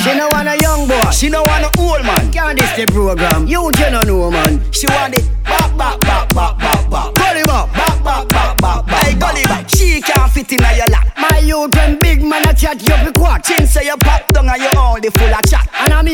[0.00, 2.32] She no want a young boy, she no want a old man.
[2.32, 3.46] Can't this the program?
[3.46, 4.64] You you no know man.
[4.72, 5.43] She want it.
[5.44, 7.12] Ba ba ba ba ba ba.
[7.14, 7.64] Gulliver.
[7.76, 8.96] Ba ba ba ba ba.
[8.96, 11.08] Hey Gulliver, she can't fit in your lap.
[11.16, 15.68] My big man a chat you say you pop you only full of chat.
[15.74, 16.08] And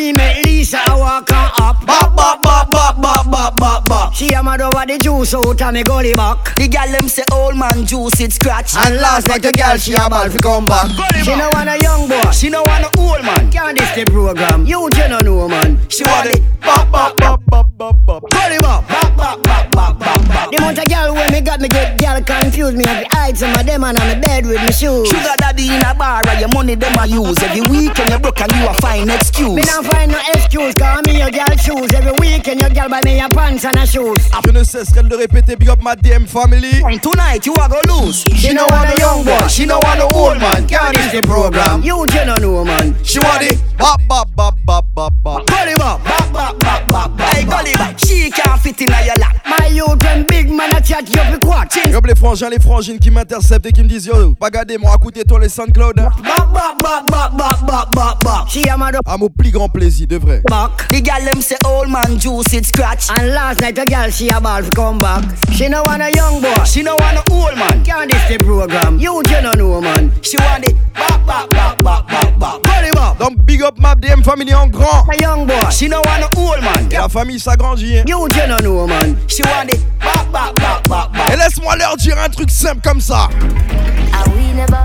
[0.44, 1.76] Lisa walk on up.
[4.14, 6.54] She a mad over the juice out and me gully back.
[6.56, 8.74] The girl them say old man juice it scratch.
[8.76, 10.88] And last like a girl she a ball fi come back.
[11.24, 13.50] She no want a young boy, she no want a old man.
[13.50, 14.66] Can't this the program?
[14.66, 15.78] You you no know man.
[15.88, 16.42] She want it.
[16.60, 18.20] Ba ba ba ba ba ba.
[18.30, 18.84] Gulliver.
[18.88, 20.48] Ba ba ba ba ba ba.
[20.50, 23.36] The amount of girl when me got me get girl confused me have to hide
[23.38, 25.08] some of them and on the bed with me shoes.
[25.08, 27.36] Sugar daddy in a bar and your money them a use.
[27.42, 29.54] Every weekend you broke and you a fine excuse.
[29.54, 33.00] Me not find no excuse cause me your girl shoes Every weekend your girl buy
[33.04, 35.94] me a pants and a shoes Je ne cesserai de le répéter, big up ma
[35.94, 36.82] DM family.
[37.02, 38.24] Tonight you a go lose.
[38.34, 41.20] She no want a young boy, she no want a old man Can't miss the
[41.22, 43.58] program You you no know man She want it.
[43.78, 45.42] Ba ba ba ba ba ba.
[45.46, 47.24] Gulliver Ba ba ba ba ba.
[47.32, 49.36] Hey Gulliver, she can't fit in a lap.
[49.46, 52.58] My youth when big man a chat you be quack Chin Yop les frangins, les
[52.58, 55.96] frangines qui m'interceptent et qui me disent yo, pas garder moi, écoutez-toi les SoundCloud.
[55.96, 59.68] Ba ba ba ba ba ba ba ba She a mad À mon plus grand
[59.68, 60.42] plaisir, de vrai.
[60.48, 63.08] back The girl them say old man juice it scratch.
[63.18, 66.10] And last night a girl she a ball fi come back She no want a
[66.14, 67.82] young boy, She no want a old man.
[67.84, 70.76] can't this the program You you no know man She want it.
[70.94, 72.60] Ba ba ba ba ba ba.
[72.64, 75.04] Gulliver Donc big up ma DM family en grand.
[75.12, 76.88] A young boy, She no want a old man.
[76.90, 77.98] Et la famille s'agrandit.
[77.98, 78.04] hein.
[78.06, 79.80] you you no know man She want it.
[80.00, 81.32] Ba ba ba ba ba.
[81.32, 83.28] Et laisse-moi leur dire un truc simple comme ça.
[84.12, 84.78] Ah we never,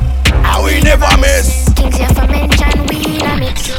[0.44, 1.66] Ah oui, never miss.
[1.76, 3.72] things you for mention we in a mix.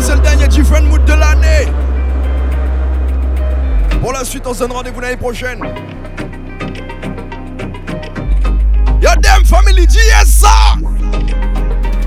[0.00, 1.66] C'est le dernier Different Mood de l'année.
[4.00, 5.58] Pour la suite, on se donne rendez-vous l'année prochaine.
[9.02, 10.76] Yo, damn family, yes, ça.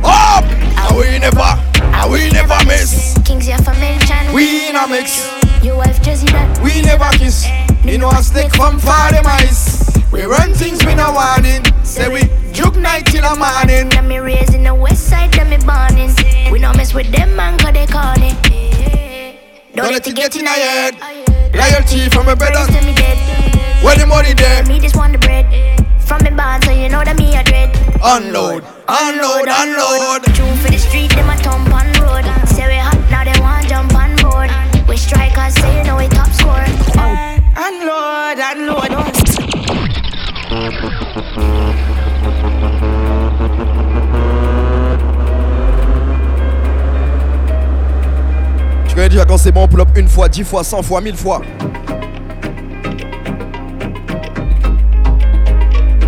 [0.03, 0.45] Hop!
[0.77, 1.60] Ah oui, never.
[2.03, 3.13] Ah oui, never miss.
[3.23, 5.29] Kings you for mention We in a mix.
[5.61, 7.45] Your wife Jersey that We never kiss.
[7.85, 9.85] You know a stick from far them eyes.
[10.11, 11.61] We run things with no warning.
[11.85, 12.21] Say we
[12.53, 13.89] juke night till the morning.
[13.89, 16.09] Them me raised in the west side, them me born in.
[16.51, 18.33] We no mess with them man cause they corny.
[19.75, 20.97] Don't let it get in your head.
[21.53, 22.65] Loyalty from a brother.
[22.65, 23.83] Praise to me dead.
[23.85, 24.65] Where the money there?
[24.65, 25.80] Me just want the bread.
[26.11, 27.71] From me born, so you know that me a dread.
[28.03, 30.27] Unload, unload, unload.
[30.35, 32.27] True for the street, them a thump on road.
[32.51, 34.51] Say we hot, now they want jump on board.
[34.89, 36.67] We strikers, say you know we top score.
[37.55, 38.91] Unload, unload.
[48.85, 50.99] Tu connais déjà quand c'est bon, on pull up une fois, dix fois, cent fois,
[50.99, 51.41] mille fois.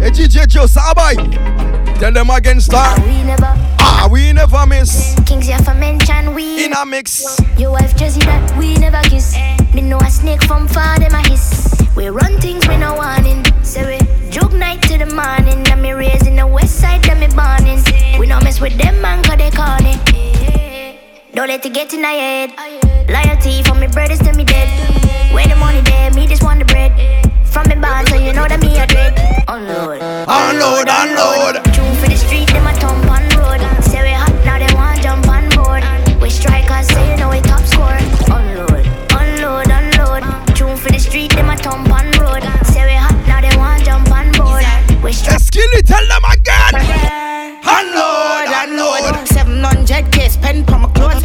[0.05, 1.15] Et DJ Joe, ça bye.
[1.99, 2.95] Tell them again, star.
[3.05, 5.15] We never, Ah, we never miss.
[5.25, 6.65] Kings you for mention we.
[6.65, 7.37] In a mix.
[7.57, 9.35] Your wife Jersey that we never kiss.
[9.73, 11.73] Me know a snake from far, them a hiss.
[11.95, 13.45] We run things we no warning.
[13.63, 15.65] Say we joke night to the morning.
[15.71, 17.81] And me raising the west side, and me burning.
[18.19, 19.97] We no mess with them man, cause they corny.
[21.33, 22.51] Don't let it get in my head.
[23.09, 24.67] Loyalty for me brothers to me dead.
[25.33, 26.91] Where the money there, me just want the bread.
[27.53, 29.13] From me band, so you know that me a dread.
[29.47, 30.01] Unload.
[30.25, 31.61] Unload, unload.
[31.69, 33.61] Tune for the street, them a thump on road.
[33.85, 35.85] Say we hot, now they want jump on board.
[36.17, 37.93] We strikers, say you know we top score.
[38.33, 40.25] Unload, unload, unload.
[40.57, 42.41] Tune for the street, them a thump on road.
[42.65, 44.65] Say we hot, now they want jump on board.
[45.05, 45.45] We strikers.
[45.45, 46.73] Skilly, tell them again.
[47.61, 49.29] Unload, unload.
[49.29, 51.21] 700 k spend for my clothes.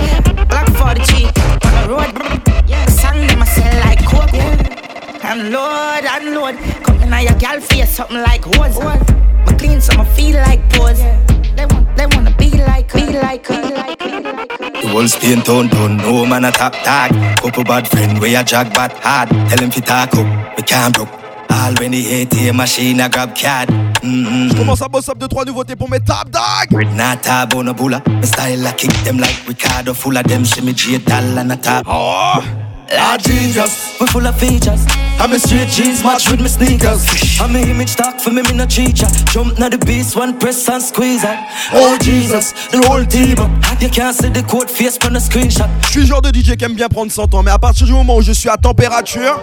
[5.39, 6.57] Unload, unload.
[6.83, 8.77] Come in your gal face something like hose.
[8.81, 10.99] My clean so I feel like pose.
[10.99, 14.81] They want, they wanna be like, be like, be like, be.
[14.81, 17.13] The whole Spain town don't know man a top tag.
[17.39, 19.29] Couple bad friend we a jack bat hard.
[19.29, 21.13] Tell him fi talk up, we can't broke.
[21.51, 23.69] All when he hate the machine a grab card.
[23.69, 24.49] Mm-hmm.
[24.49, 26.85] Je commence à boss up 2-3 nouveautés pour mes top dog.
[26.97, 29.95] Nata bonabula, my style I kick them like Ricardo.
[29.95, 31.85] Full of them shimmy J tall and a top.
[31.87, 32.68] Oh.
[32.91, 34.87] Lord Jesus, we full of features.
[35.21, 37.05] I'm a straight jeans match with my sneakers.
[37.41, 39.07] I'm a image talk for me, me no cheater.
[39.33, 41.37] Jump na the beast, one press and squeeze her.
[41.75, 43.37] Oh Jesus, the whole team.
[43.81, 45.69] You can't see the code face on the screenshot.
[45.83, 47.87] Je suis le genre de DJ qui aime bien prendre son temps, mais à partir
[47.87, 49.39] du moment où je suis à température.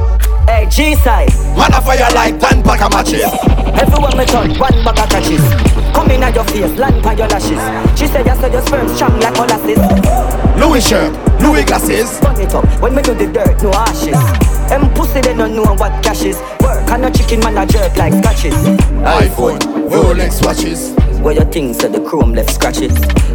[0.47, 1.29] Hey, G-side.
[1.55, 3.23] Man, I fire like 10 pack of matches.
[3.79, 5.41] Everyone me turn, one bag of catches.
[5.93, 7.59] Come in at your face, land on your lashes.
[7.97, 9.79] She said, I saw your sperm strong like molasses.
[10.59, 12.19] Louis shirt, Louis glasses.
[12.21, 14.19] Burn it up, when me do the dirt, no ashes.
[14.69, 16.37] Them pussy, they don't know what cash is.
[16.61, 18.55] Work on a chicken, man, a jerk like scratches.
[19.03, 20.95] iPhone, Rolex watches.
[21.21, 22.93] Where your things said the chrome left scratches.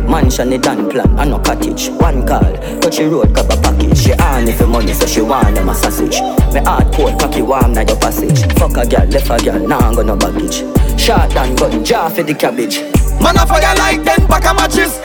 [0.08, 1.88] Mansion, it done plan, and no cottage.
[1.88, 3.98] One call, touch the road, grab a package.
[3.98, 6.20] She on if the money, so she want them a sausage.
[6.52, 8.42] Me hard coat, cocky warm, na your passage.
[8.58, 10.64] Fuck a girl, left a girl, now I'm gonna baggage.
[11.00, 12.80] Shot and gun, jar for the cabbage.
[13.22, 14.98] Man, I fire like 10 pack of matches.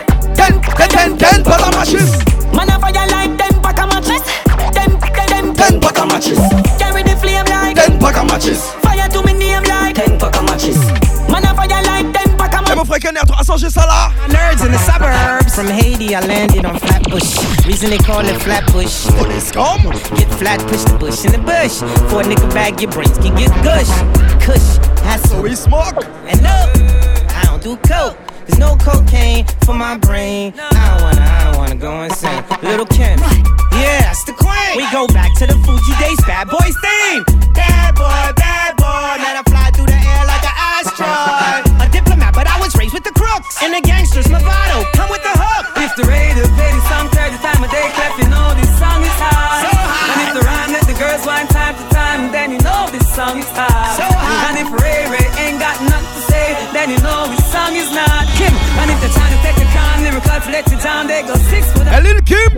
[0.46, 2.12] 10, 10, 10, 10 pack of matches.
[2.54, 4.22] Man a fire like 10 pack of matches.
[4.78, 6.38] 10, 10, 10, 10 pack of matches.
[6.78, 8.62] Carry the flame like 10 pack of matches.
[8.86, 10.78] Fire to me name like 10 pack of matches.
[11.32, 14.12] Man a fire like 10 pack of Et mon frère Kenner, 300 G ça là.
[14.30, 15.56] Nerds in the suburbs.
[15.56, 17.66] From Haiti, I landed on Flatbush.
[17.66, 19.08] Reason they call it Flatbush.
[19.18, 19.90] Police come.
[20.16, 21.82] Get flat, push the bush in the bush.
[22.10, 23.90] For a nigga bag, your brains can get gush.
[24.46, 26.06] Kush, that's So we smoke.
[26.28, 26.70] And no,
[27.34, 28.25] I don't do coke.
[28.48, 30.54] There's no cocaine for my brain.
[30.58, 32.44] I don't wanna, I don't wanna go insane.
[32.62, 33.18] Little Kim,
[33.74, 34.78] yeah, that's the queen.
[34.78, 37.24] We go back to the Fuji days, bad boys theme.
[37.54, 39.18] Bad boy, bad boy.
[39.18, 41.64] Let I fly through the air like an asteroid.
[41.82, 43.62] A diplomat, but I was raised with the crooks.
[43.64, 45.66] And the gangsters, Movado, come with the hook.
[45.82, 48.25] If the radio play this song 30 time a day, clap,
[60.46, 62.58] con, lyrical to let you down, they go six for the Hey, little Kim.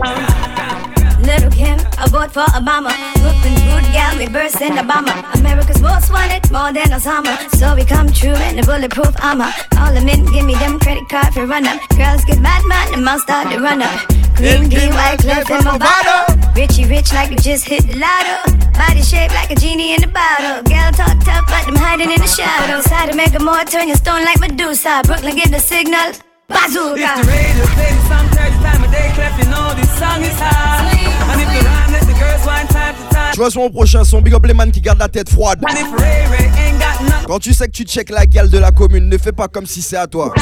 [1.22, 2.92] Little Kim, I vote for Obama.
[3.22, 5.12] Looking good, gal, we burst in the bomber.
[5.38, 7.36] America's most wanted, more than Osama.
[7.56, 9.52] So we come true in the bulletproof armor.
[9.76, 11.80] All the men give me them credit card for run up.
[11.96, 14.08] Girls get mad, man, the mouth start to run up.
[14.36, 16.36] Green, green, white, cliff, my bottle.
[16.54, 18.54] Richie rich like we just hit the lotto.
[18.78, 20.62] Body shaped like a genie in the bottle.
[20.62, 22.84] Girl talk tough, but them hiding in the shadows.
[22.84, 25.02] Side to make a more turn your stone like Medusa.
[25.04, 26.14] Brooklyn get the signal.
[26.48, 26.96] Bazooka.
[26.96, 30.22] If the radio play this song 30 time a day, clap, you know this song
[30.22, 30.80] is high.
[31.28, 33.32] And if the rhyme let the girls whine time to time.
[33.34, 35.62] Tu vois sur mon prochain son, Big Up les man qui gardent la tête froide.
[35.68, 38.48] And if Ray Ray ain't got nothing Quand tu sais que tu check la gueule
[38.48, 40.32] de la commune, ne fais pas comme si c'est à toi.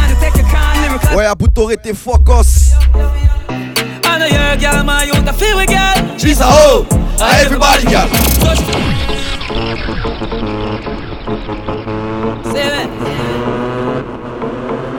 [1.17, 2.75] Ouais, à bout t'aurais focus.
[4.05, 6.19] I know you're a girl, my youth, I feel with girl.
[6.19, 6.87] She's a hoe,
[7.21, 8.09] a everybody girl.
[12.45, 13.36] Say that.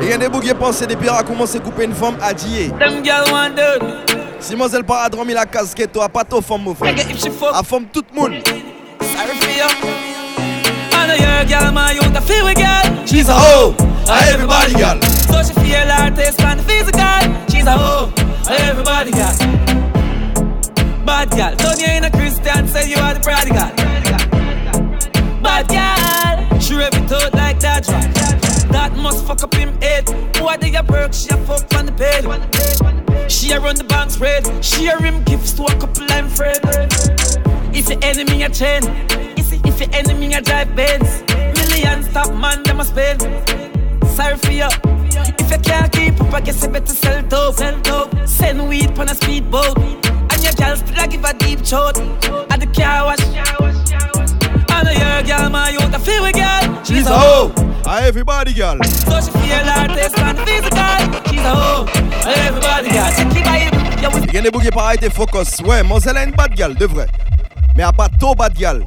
[0.08, 2.34] Et y'a des bougs qui pensent des pires à commencer à couper une femme à
[2.34, 2.70] dier.
[2.80, 3.84] Them girl want dirt.
[4.40, 6.94] Si mademoiselle pas a dormi la casquette, toi, pas toi femme, mon frère.
[6.94, 8.34] Nigga, if she fuck, A femme tout le monde.
[9.02, 9.68] sorry for you.
[10.94, 13.06] I know you're a girl, my youth, I feel with girl.
[13.06, 13.76] She's a hoe,
[14.08, 15.02] a everybody girl.
[15.28, 17.46] So she feel her taste and physical.
[17.52, 18.10] She's a hoe,
[18.48, 19.38] everybody got.
[21.06, 23.72] Bad girl, turn you in a Christian, say you are the prodigal.
[25.44, 28.17] Bad girl, she rip it out like that right.
[28.98, 30.10] Must fuck up him head.
[30.42, 32.26] Why they a work, she a fuck on the bed.
[33.32, 34.44] She a run the bank spread.
[34.64, 36.60] She a rim gifts to a couple I'm friend.
[37.74, 38.82] If your enemy a chain,
[39.38, 41.24] if your enemy a drive Benz,
[41.58, 43.22] millions top man them a spend.
[44.08, 44.68] Sorry for you.
[45.40, 47.56] If you can't keep up, I guess you better sell dope.
[47.56, 48.28] Sell dope.
[48.28, 49.78] Send weed on a speedboat.
[49.78, 51.98] And your girl still give a deep throat.
[52.50, 53.87] At the car wash.
[57.00, 57.52] And a hoe.
[57.88, 58.78] Everybody, girl.
[58.84, 61.22] So she feel artist and physical.
[61.30, 61.86] She's a hoe.
[62.26, 63.12] Everybody, girl.
[63.12, 63.48] She keep
[64.30, 65.60] Il y a des bougies pareil, t'es focus.
[65.66, 67.08] Ouais, Moselle a une bad girl, de vrai.
[67.76, 68.84] Mais a pas trop bad girl.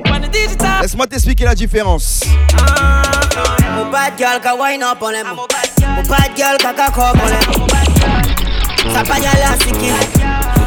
[0.80, 2.24] Laisse-moi t'expliquer la différence.
[3.74, 5.26] Mon bad girl ka wine up on them.
[5.34, 7.66] Mon bad girl ka kakop on them.
[8.92, 9.90] Ça pas y'all la siki.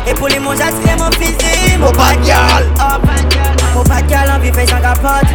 [0.07, 1.79] Et pour les mots, mon physique.
[1.79, 2.65] Mon bad girl.
[2.77, 5.29] Mon bad girl en vie fait sans capote.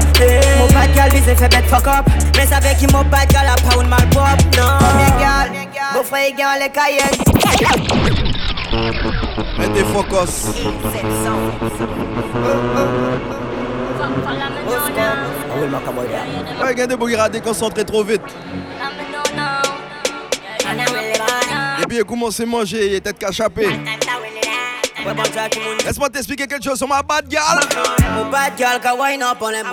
[0.59, 2.07] Mon bad girl vise fait bête fuck up.
[2.37, 4.27] Mais ça fait qu'il mon bad girl a pas une mal pop.
[4.57, 5.51] Non, mes girl.
[5.95, 7.11] Mon frère est les cahiers.
[9.59, 10.49] Mettez focus.
[16.61, 18.23] Ouais, regardez, Bougira déconcentré trop vite.
[21.81, 23.33] Et puis, il commence à manger, il est tête qu'à
[25.85, 27.61] Laisse-moi t'expliquer quelque chose sur ma bad girl.
[28.15, 29.67] Mon bad girl ka wine up on them.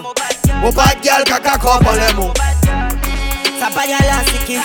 [0.62, 2.34] Mon bad girl ka kakop on them.
[3.60, 4.60] Ça pas y'a la siki.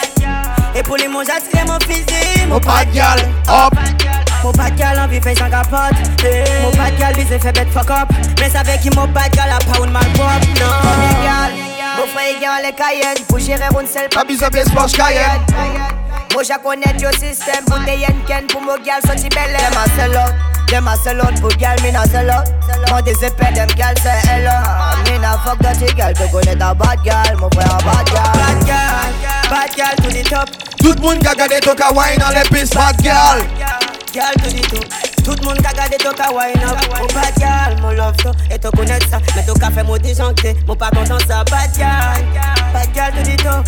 [0.75, 2.47] Et pour les mots, j'attire mon physique.
[2.49, 3.75] Mon bad girl, hop.
[4.45, 5.99] Mon bad girl en vie fait sans capote.
[6.63, 8.09] Mon bad girl vise fait bête fuck up.
[8.39, 10.27] Mais fait qu'il mon bad girl a pas une mal pop.
[10.61, 10.67] Non,
[11.23, 11.53] girl.
[11.99, 13.25] Mon frère est les cayennes.
[13.29, 14.21] Pour gérer une seule pas.
[14.21, 15.43] Abuse of l'espoir, cayenne.
[16.33, 17.65] Moi, je connais le système.
[17.67, 19.57] Bouteille ken pour mon girl, sorti belle.
[19.57, 20.81] Dem a sell out.
[20.81, 22.49] Dem a sell out pour girl, me na sell out.
[22.89, 24.51] Moi, des épées, dem girl, c'est hello.
[25.07, 26.13] Me na fuck dirty girl.
[26.15, 27.37] Tu connais ta bad girl.
[27.39, 28.33] Mon frère, bad girl.
[28.35, 29.51] Bad girl.
[29.51, 30.49] Bad girl to the top.
[30.79, 33.41] Tout le monde qui a wine dans les pistes, bad girl.
[34.13, 35.20] Girl to the top.
[35.25, 36.79] Tout le monde qui a gardé ton wine up.
[36.99, 38.31] Mon bad girl, mon love to.
[38.51, 39.19] Et tu connais ça.
[39.37, 40.57] Mais ton café m'a déjanté.
[40.67, 41.45] Mon pas content ça.
[41.45, 42.25] Bad girl.
[42.73, 43.65] Bad girl to the top.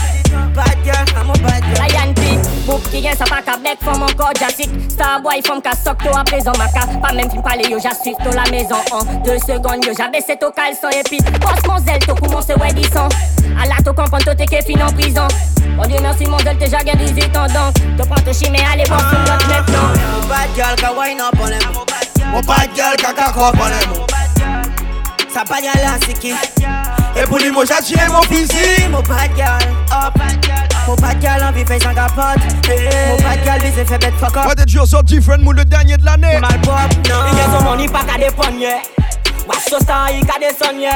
[0.54, 1.88] Bad girl, I'm a bad girl.
[1.88, 2.38] Lion P.
[2.66, 4.70] Bouk qui vient, ça pas qu'à bec, femme encore jassic.
[4.88, 6.86] Starboy, femme qu'à soc, toi à présent, ma ca.
[7.00, 10.50] Pas même film parler, yo, j'assure, toi la maison en deux secondes, yo, j'abaissé ton
[10.50, 13.08] caleçon et puis, passe mon zèle, toi commence ouais, disant.
[13.60, 15.26] À la to comprendre, toi t'es qu'est fin en prison.
[15.76, 17.96] Bon Dieu merci, mon zèle, t'es jamais 18 ans donc.
[17.96, 19.88] Te prends te chimé, allez, bon, sur notre maintenant.
[20.20, 21.60] Mon bad girl, ka wine up on them.
[22.32, 24.06] Mon bad girl, on them.
[25.32, 26.34] Ça pas y'a la siki.
[27.16, 28.88] Et pour lui, moi, j'attire mon physique.
[28.90, 29.58] Mon bad girl,
[29.92, 30.14] up.
[30.86, 32.42] Mon bad girl en vie fait sans capote.
[33.08, 34.46] Mon bad girl vise fait bête fuck up.
[34.46, 36.38] What did you so different, moule le dernier de l'année?
[36.40, 36.74] Mal pop,
[37.08, 37.24] non.
[37.30, 38.82] Il y a son money pas qu'à des poignets.
[39.48, 40.90] Watch so star, il qu'à des sonnets.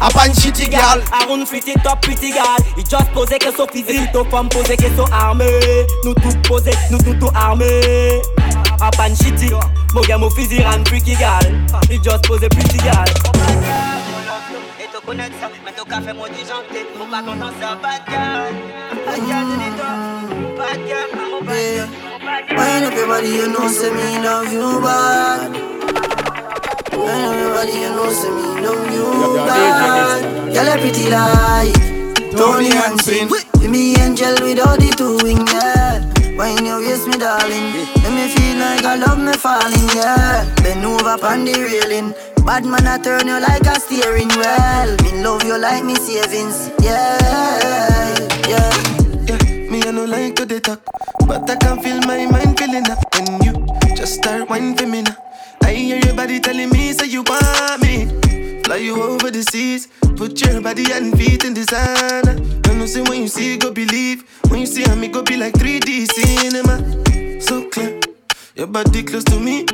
[0.00, 1.02] A pas une shitty girl.
[1.12, 2.56] Around pretty top pretty girl.
[2.76, 4.12] Il just pose que son physique.
[4.12, 5.58] Ton femme pose que son armée.
[6.04, 8.22] Nous tous posés, nous tous tout armés.
[8.80, 9.50] A pas une shitty.
[9.94, 11.40] Mon gars, mon physique rend freaky girl.
[11.90, 13.04] Il just pose pretty girl.
[14.80, 15.50] Et tu connais ça.
[15.64, 16.86] Mais ton café m'a disjoncté.
[16.96, 17.50] Faut pas qu'on en
[17.82, 18.54] bad girl.
[19.04, 19.90] Bad girl, dis toi.
[20.58, 20.88] Bad eh.
[20.88, 22.56] girl, I'm a bad girl.
[22.56, 25.50] Wine up your body, you know, say me love you bad.
[26.92, 30.54] Wine up your body, you know, say me love you bad.
[30.54, 31.98] Girl, a pretty like
[32.36, 33.28] Tony Hansen.
[33.60, 36.17] Be me angel with all the two wings, yeah.
[36.38, 37.74] Wine your waist, me darling.
[38.02, 40.44] Let me feel like I love me falling, yeah.
[40.62, 42.14] Bend over on the railing.
[42.46, 44.96] Bad man, I turn you like a steering wheel.
[45.02, 47.18] Me love you like me savings, yeah,
[48.48, 48.70] yeah.
[49.26, 50.80] Yeah, me I no like to dey talk,
[51.26, 53.52] but I can feel my mind feeling up when you
[53.96, 55.16] just start whining for me now.
[55.62, 58.06] I hear your body telling me say you want me.
[58.68, 59.88] Fly you over the seas,
[60.18, 62.36] put your body and feet in designer.
[62.66, 65.54] I know say when you see go believe, when you see me go be like
[65.54, 66.76] 3D cinema.
[67.40, 67.98] So clear,
[68.56, 69.64] your body close to me,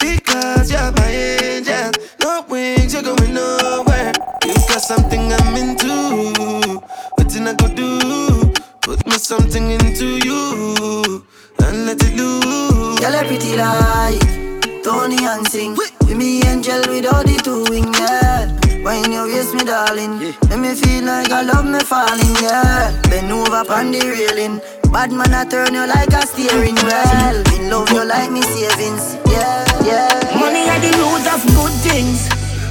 [0.00, 1.92] because you're my angel.
[2.20, 4.12] No wings, you're going nowhere.
[4.44, 6.80] You got something I'm into.
[7.14, 8.52] What I go do?
[8.80, 11.24] Put me something into you
[11.62, 12.98] and let it loose.
[12.98, 15.76] Girl, a pretty like Tony Hansen.
[16.08, 18.48] Be me angel with all the two wings, yeah.
[18.82, 20.18] Wine your waist, me darling.
[20.48, 22.96] Let me feel like I love me falling, yeah.
[23.10, 24.60] Bend over on the railing.
[24.90, 27.36] Bad man, I turn you like a steering wheel.
[27.52, 30.08] Me love you like me savings, yeah, yeah.
[30.40, 32.24] Money are the root of good things,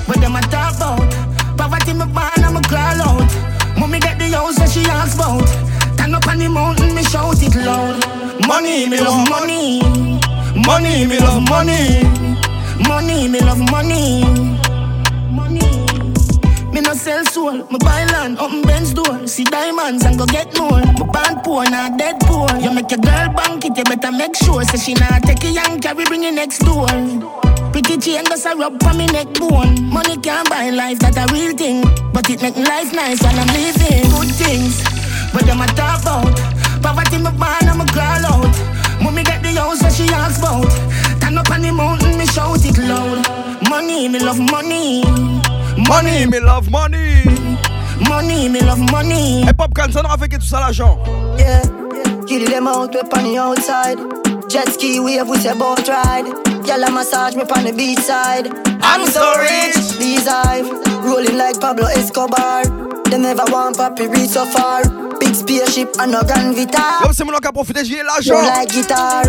[0.08, 1.06] but them I talk about.
[1.58, 3.30] Poverty me born, I'm a crawl out.
[3.78, 5.46] Mommy get the house that she asks about.
[5.96, 8.02] Turn up on the mountain, me shout it loud.
[8.48, 9.82] Money, me love money.
[10.66, 12.02] Money, me love money.
[12.86, 14.22] Money, me love money.
[15.32, 15.62] Money.
[16.72, 19.26] Me no sell soul, me buy land, open Benz door.
[19.26, 20.82] See diamonds and go get more.
[20.82, 22.48] Me born poor, not dead poor.
[22.58, 24.64] You make your girl bank it, you better make sure.
[24.64, 26.88] Say she not take a young carry, bring it next door.
[27.72, 29.90] Pretty chain goes a rub on me neck bone.
[29.90, 31.82] Money can't buy life, that a real thing.
[32.14, 34.10] But it make life nice when I'm living.
[34.12, 34.84] Good things,
[35.34, 36.36] but them a talk about.
[36.82, 38.56] Poverty me born, I'm a crawl out.
[39.02, 40.66] Mommy get the house that she asks about.
[41.28, 43.20] Turn up on the mountain, me shout it loud.
[43.70, 45.04] Money, me love money.
[45.76, 47.26] Money, me love money.
[48.08, 49.44] money, me love money.
[49.46, 50.98] Et Popcorn, ça n'aura fait que tout ça l'argent.
[51.38, 51.64] Yeah,
[52.28, 54.00] kill them out, we on the outside.
[54.50, 56.28] Jet ski wave with a boat ride.
[56.64, 58.48] Gyal a massage me on the beach side.
[58.82, 60.00] I'm so rich.
[60.00, 60.70] These hive,
[61.04, 62.64] rolling like Pablo Escobar.
[63.10, 64.84] They never want papi reach so far.
[65.20, 67.04] Big spaceship and no grand guitar.
[67.04, 68.42] Yo, c'est mon qui a profité, j'ai l'argent.
[68.42, 69.26] like guitar.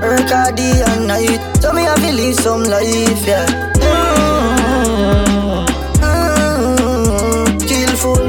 [0.00, 1.40] Work hard day and night.
[1.60, 3.46] So me have to live some life, yeah.
[3.82, 5.66] Mm-hmm.
[5.98, 7.58] Mm-hmm.
[7.58, 8.22] Skillful.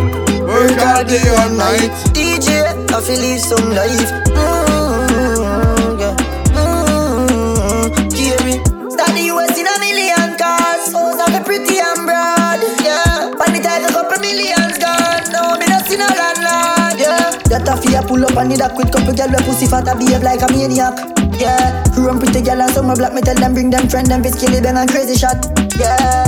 [0.49, 1.91] Work hard day and night.
[2.09, 4.09] DJ, have to live some life.
[4.33, 5.99] Mm-hmm.
[6.01, 6.15] Yeah.
[6.57, 8.09] Mm-hmm.
[8.17, 8.57] Carry.
[8.89, 10.89] Start the US in a million cars.
[10.89, 12.65] House have a pretty and broad.
[12.81, 13.29] Yeah.
[13.37, 15.21] Pan the a couple millions gone.
[15.29, 16.97] No, me not see no landlord.
[16.97, 17.37] Yeah.
[17.53, 19.93] That a fear pull up and need a quick couple girl with pussy fat a
[19.95, 21.18] behave like a maniac.
[21.39, 23.13] Yeah, run pretty girl and summer black.
[23.13, 25.37] Me tell them bring them friend them and crazy shot.
[25.79, 26.27] Yeah,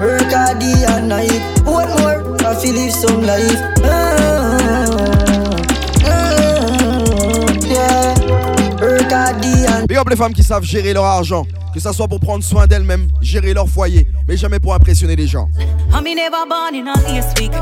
[0.00, 1.30] work hard day and night.
[1.64, 3.60] One more, I feel live some life.
[7.70, 8.14] Yeah,
[8.80, 11.46] work hard day and Big up les femmes qui savent gérer leur argent.
[11.72, 15.28] Que ça soit pour prendre soin d'elles-mêmes, gérer leur foyer, mais jamais pour impressionner les
[15.28, 15.48] gens.
[15.92, 17.52] I mean, never born in a this week.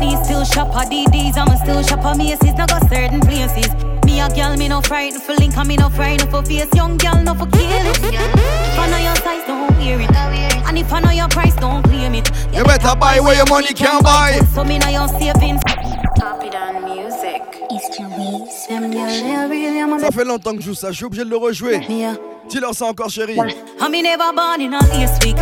[0.00, 2.54] Me still shop at DDs, I'm still shop at Macy's.
[2.56, 3.91] Now got certain places.
[4.12, 6.68] Me a girl, me no frightened for link, and me no frightened for face.
[6.74, 7.50] Young girl, no for it.
[7.54, 10.10] If I know your size, don't wear it.
[10.68, 12.30] And if I know your price, don't claim it.
[12.52, 14.38] You better buy where your money can buy.
[14.52, 15.62] So me know your savings.
[19.98, 21.80] Ça fait longtemps que je joue ça, je suis obligé de le rejouer.
[22.48, 23.36] Dis-leur ça encore, chérie.
[23.36, 25.36] I oh, mean, never born in a this week.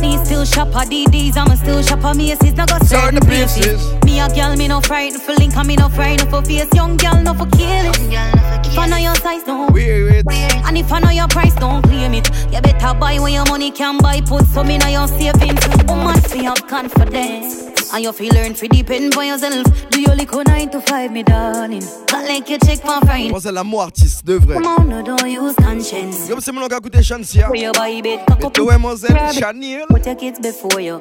[0.00, 2.54] Me still shop at DDs, I'm still shop at Macy's.
[2.54, 3.80] Now got certain places.
[4.04, 6.68] Me a girl, me no frightened for link, and me no frightened for face.
[6.74, 7.98] Young girl, no for kill it.
[8.66, 10.26] If I know your size, don't wear it.
[10.66, 12.28] And if I know your price, don't claim it.
[12.52, 14.20] You better buy when your money can buy.
[14.20, 15.66] Put some in your savings.
[15.88, 17.61] Woman, fi have confidence.
[17.94, 19.90] And you feel learn to depend on yourself.
[19.90, 21.84] Do your little 9 to 5, me darling.
[22.10, 23.30] Not like you check for fine.
[23.30, 24.54] Moi, c'est l'amour artiste de vrai.
[24.54, 26.28] Come on, no, don't use conscience.
[26.28, 27.50] Comme c'est mon nom qui a coûté Shansia.
[27.50, 29.84] Where you buy bed, Et toi, mademoiselle Chanel.
[29.88, 31.00] Put your kids before you.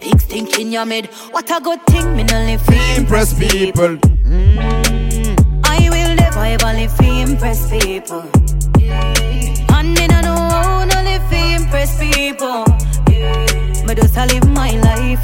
[0.00, 1.08] Pigs think in your mid.
[1.30, 3.98] What a good thing, me no live for Impress people.
[4.24, 5.36] Mm.
[5.64, 8.22] I will never ever live for impress people.
[8.80, 12.64] And me no know how no live for impress people.
[13.90, 15.20] Me just a live my life.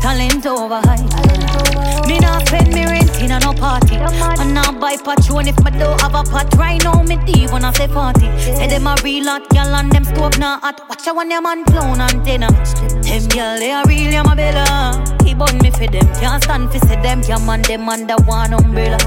[0.00, 2.06] Talent over high.
[2.06, 3.96] Me not spend me rent in a no party.
[3.96, 6.54] And now buy patron if me don't have a pot.
[6.54, 8.30] Right now me deep when I say party.
[8.38, 10.88] Say them a real hot gal and them stove not hot.
[10.88, 12.46] Watch out when them man clown antenna.
[13.02, 15.16] Them gal they a real yeah my bella.
[15.24, 16.06] He bun me for them.
[16.20, 18.98] Can't stand for say them yeah man them under one umbrella.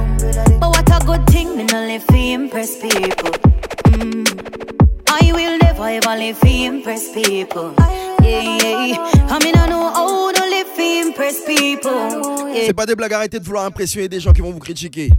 [0.60, 3.32] But what a good thing me no live for impress people.
[3.96, 4.77] Mm.
[5.20, 7.74] I will never ever live for impress people.
[8.22, 8.98] Yeah, yeah.
[9.30, 12.54] I mean I know how to live for impress people.
[12.54, 12.68] Yeah.
[12.68, 15.10] C'est pas des blagues, arrêtez de vouloir impressionner des gens qui vont vous critiquer.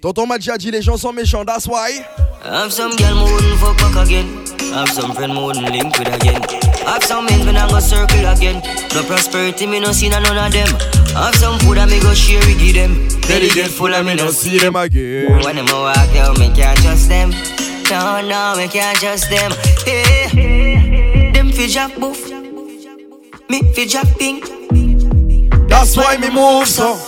[0.00, 2.04] Tonton m'a déjà dit les gens sont méchants, that's why.
[2.44, 4.26] Have some girl me wouldn't fuck back again.
[4.72, 6.40] Have some friend me wouldn't link with again.
[6.86, 8.62] Have some men me not go circle again.
[8.94, 10.68] No prosperity me no see none of them.
[11.16, 13.08] Have some food that me go share with them.
[13.26, 15.42] Belly get full and me no see them again.
[15.42, 17.32] When them a walk out, me can't trust them.
[17.90, 19.50] No, no, me can't trust them.
[19.86, 22.28] Hey, them fi jack boof.
[23.48, 24.44] Me fi jack pink.
[25.70, 26.98] That's why me move so.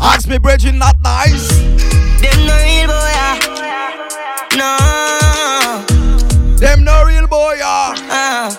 [0.00, 1.48] Ask me, brethren, not nice.
[2.22, 3.38] Them no real boy, ah.
[4.54, 4.76] No.
[6.58, 7.94] Them no real boy, ah.
[8.08, 8.50] Ah.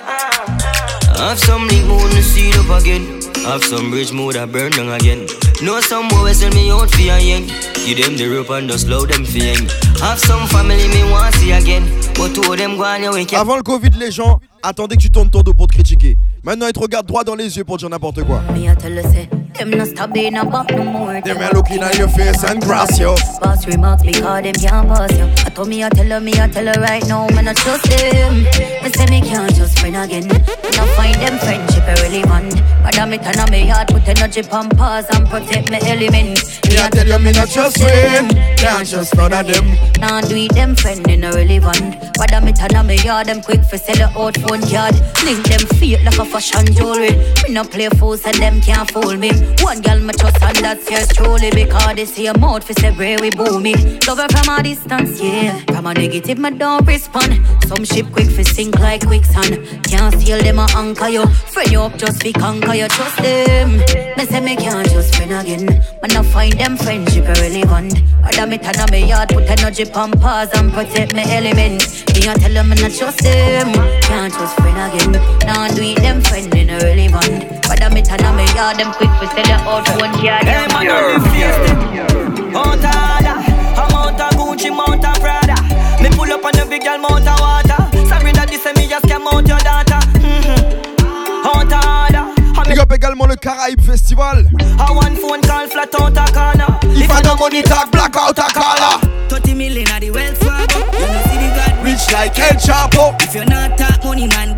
[1.17, 3.22] Have some link mood to see up again.
[3.45, 5.26] Have some bridge mood that burn down again.
[5.63, 7.47] Know some boy sell me out for a yen.
[7.86, 9.67] Give them the rope and just slow them for yen.
[10.02, 11.84] Have some family me want see again.
[12.16, 13.28] But two of them go on your way.
[13.36, 16.18] Avant le Covid, les gens attendaient que tu tournes ton dos pour te critiquer.
[16.43, 18.41] Maintenant, ils te regardent droit dans les yeux pour dire n'importe quoi.
[18.52, 21.22] Me I tell you say, them not stop being about no more.
[21.22, 23.16] Them are looking at your face and grass you.
[23.41, 25.26] Boss remarks because them can't pass you.
[25.45, 27.86] I told me I tell her, me I tell her right now, man I trust
[27.86, 28.43] them.
[28.84, 30.28] Me say me can't just friend again.
[30.28, 32.62] Now find them friendship irrelevant.
[32.84, 36.62] But I'm it and me heart put energy on pause and protect my elements.
[36.68, 39.68] Me I tell you, me not just friend, can't just none of them.
[39.99, 42.14] Now do it them friend in irrelevant.
[42.18, 44.95] But I'm it and me yard them quick for sell a out phone card.
[45.24, 47.12] Link them fake like a fashion jewelry.
[47.43, 49.32] Me no play fool so them can't fool me.
[49.61, 53.17] One girl me trust and that's yours truly because they see a mouth for where
[53.19, 53.73] we boom me.
[54.07, 55.59] Love her from a distance, yeah.
[55.65, 57.39] From a negative me don't respond.
[57.67, 59.65] Some ship quick for sink like quicksand.
[59.83, 61.25] Can't steal them a anchor you.
[61.25, 63.77] Friend you up just be conquer you trust them.
[64.17, 65.65] Me say me can't just friend again.
[66.01, 68.01] Man I find them friendship irrelevant.
[68.21, 72.05] But I'm it and me yard put energy on pause and protect my elements.
[72.13, 73.73] Me I tell them me not trust them.
[74.01, 75.11] Can't just friend again.
[75.45, 77.61] Now do it them friend in a irrelevant.
[77.72, 80.43] But I'm it and I'm a yard, them quick for sell your out one yard.
[80.43, 82.51] Hey man, you face them.
[82.51, 83.39] Mount Ada,
[83.80, 85.55] a Mount a Gucci, Mount a Prada.
[86.03, 87.80] Me pull up on the big girl, Mount a water.
[88.11, 90.03] Sorry that this me just came out your daughter.
[90.19, 91.47] Mm-hmm.
[91.47, 92.36] Mount Ada.
[92.67, 94.51] Big up également le Caraïbe Festival.
[94.59, 96.78] I one phone call flat out a corner.
[96.91, 98.99] If I no money talk, black out a collar.
[99.30, 100.80] 30 million at the Wells Fargo.
[100.91, 103.15] You know see the God Rich like El Chapo.
[103.24, 104.51] If you not talk money, man,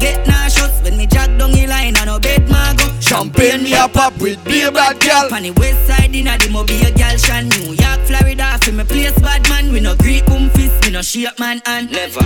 [3.14, 5.30] Champagne me a pop with beer bad girl.
[5.32, 9.14] On the west side, inna the mobile girl shan New York, Florida, fi me place
[9.20, 9.72] bad man.
[9.72, 12.26] We no Greek boom fist, we no shake man and Never.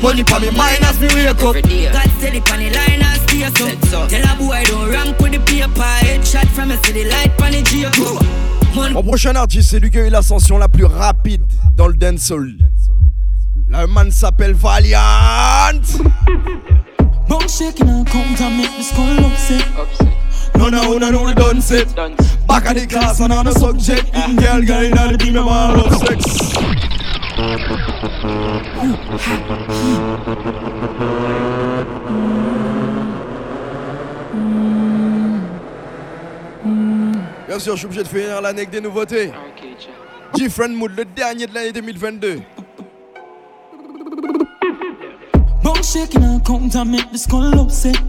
[0.00, 1.42] Money for me mind as me wake up.
[1.42, 3.50] God steady pon the line and stay
[3.90, 4.06] so.
[4.06, 5.82] Tell a boy don't rank with the paper.
[6.06, 8.22] Headshot from a city light pon the Jacob.
[8.94, 11.42] Mon prochain artiste, c'est lui qui a eu l'ascension la plus rapide
[11.74, 12.54] dans le dancehall.
[13.66, 15.82] Le man s'appelle Valiant.
[17.28, 19.66] Bone shaking and count and make the skull upset.
[19.76, 19.84] No,
[20.56, 21.94] no, no, no, we done set.
[22.46, 24.14] Back at the class and on the subject.
[24.14, 26.48] In girl, girl, in the team, I'm all of sex.
[37.46, 39.32] Bien sûr, je suis obligé de finir l'année avec des nouveautés.
[40.34, 42.40] Different Mood, le dernier de l'année 2022.
[45.68, 48.00] Bone shaking and count and make the skull upset.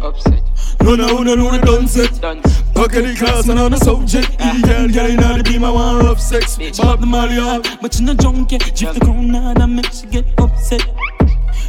[0.82, 2.22] No, no, no, no, we done set.
[2.22, 4.38] Back at the class and on the subject.
[4.40, 4.56] Ah.
[4.56, 6.58] In girl, girl, in the team, I'm all of sex.
[6.78, 7.66] Bob the Molly up.
[7.82, 10.88] But you no junkie, drift the crown and make she get upset.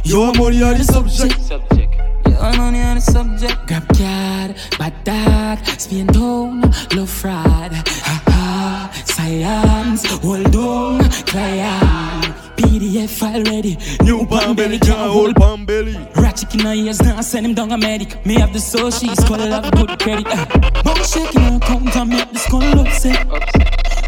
[0.05, 1.41] Your money on the subject.
[1.41, 1.93] Subject.
[2.25, 3.67] Your money on the subject.
[3.67, 6.61] Grab card, bad dog, Spain down,
[6.95, 7.73] love fraud.
[8.07, 12.40] Ha ha, science, hold on, client.
[12.61, 13.77] PDF file ready.
[14.03, 15.97] New palm belly, can't hold palm belly.
[16.15, 18.23] Ratchet in her ears, now send him down a medic.
[18.25, 20.27] Me have the soul, she's call have good credit.
[20.27, 20.45] Uh.
[20.83, 23.27] Bone shaking her count and make the skull upset.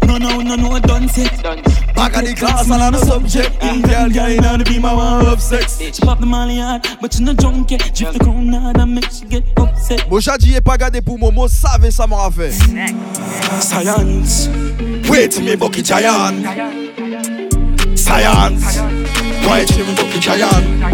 [0.06, 1.42] No, no, no, no, done set.
[1.94, 3.62] Back at the class and on the subject.
[3.62, 5.80] In girl, girl, in the team, I'm all of sex.
[5.80, 7.78] She pop the molly hard, but you no junkie.
[7.78, 10.08] Drift the crown out and make she get upset.
[10.10, 12.52] Moshadji est pas gardé pour Momo, savez ça m'aura fait.
[13.60, 14.48] Science.
[15.08, 16.83] Wait me bucky giant.
[18.04, 18.76] Science.
[18.76, 20.84] Till me bucky giant?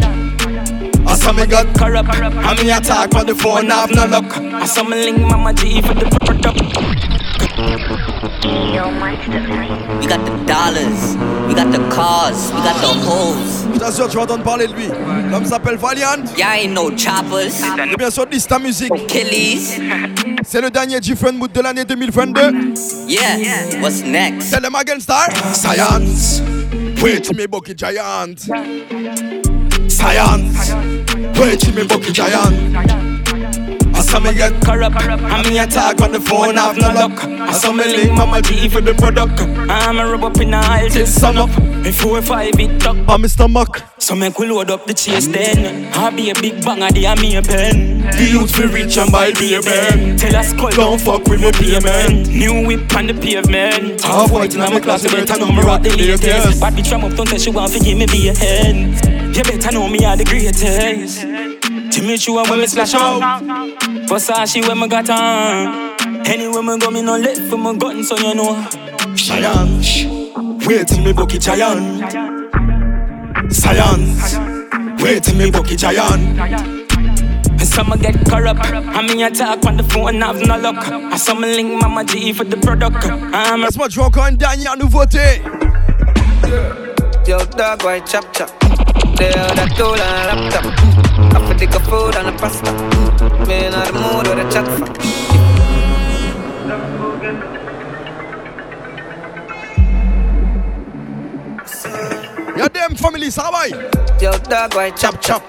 [1.08, 2.08] I saw me got corrupt.
[2.08, 4.36] I me attack on the phone, have no luck.
[4.38, 6.60] I saw me link Mama G for the product.
[10.00, 11.16] We got the dollars,
[11.48, 13.66] we got the cars, we got the hoes.
[13.74, 14.86] Je t'assure, tu vas entendre parler de lui.
[15.32, 16.22] L'homme s'appelle Valiant.
[16.36, 17.60] Yeah, ain't no choppers.
[17.92, 18.88] Et bien sûr, Lista Music.
[19.08, 19.80] Killies.
[20.44, 22.74] C'est le dernier Different Mood de l'année 2022.
[23.08, 24.52] Yeah, what's next?
[24.52, 25.28] Tell them again, star.
[25.54, 26.40] Science.
[27.02, 28.40] Wait till me bucky giant.
[29.90, 30.72] Science.
[31.38, 33.19] Wait till me bucky giant.
[34.10, 34.96] Saw me get corrupt.
[34.96, 37.12] I me attack on the phone, have no luck.
[37.22, 39.40] I saw me link Mama G for the product.
[39.70, 41.50] I'm a rub up in the aisle till sun up.
[41.84, 43.08] Before five it up.
[43.08, 43.82] On my stomach.
[43.98, 45.94] So make we load up the chase then.
[45.94, 48.00] I be a big bang of the army a pen.
[48.00, 50.18] The youth feel rich and buy be a man.
[50.18, 52.28] Tell us call Don't fuck with me payment.
[52.28, 54.02] New whip on the pavement.
[54.02, 56.60] Half white in my class, you better know me rock the latest.
[56.60, 59.36] Bad bitch from uptown, tell she want to give me be a hand.
[59.36, 61.24] You better know me are the greatest.
[61.90, 63.42] To me sure when me splash out.
[64.08, 65.98] Versace when me got on.
[66.26, 68.68] Anywhere me go, me no left for my gun, so you know.
[69.16, 70.04] Science.
[70.66, 72.12] Wait till me bucky giant.
[73.52, 74.38] Science.
[75.02, 76.38] Wait till me bucky giant.
[77.60, 78.60] Some get corrupt.
[78.66, 80.76] I mean, I talk on the phone, and have no luck.
[80.86, 83.04] I some link Mama G for the product.
[83.06, 85.42] I'm Laisse-moi te jouer encore une dernière nouveauté.
[87.26, 88.59] Yo, dog, why chop chop?
[89.20, 89.26] The
[89.76, 90.64] tool and a laptop.
[91.34, 92.72] I for dig food and a pasta.
[93.46, 94.96] Me in the mood with a chat fuck.
[102.56, 103.68] Y'a dem family, va
[104.22, 105.46] Yo, dog, why chop chop?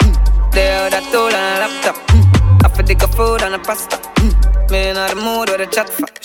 [0.51, 1.95] The tool and a laptop.
[2.65, 3.97] I for a food and a pasta.
[4.69, 6.19] Me in the mood with a chat fuck.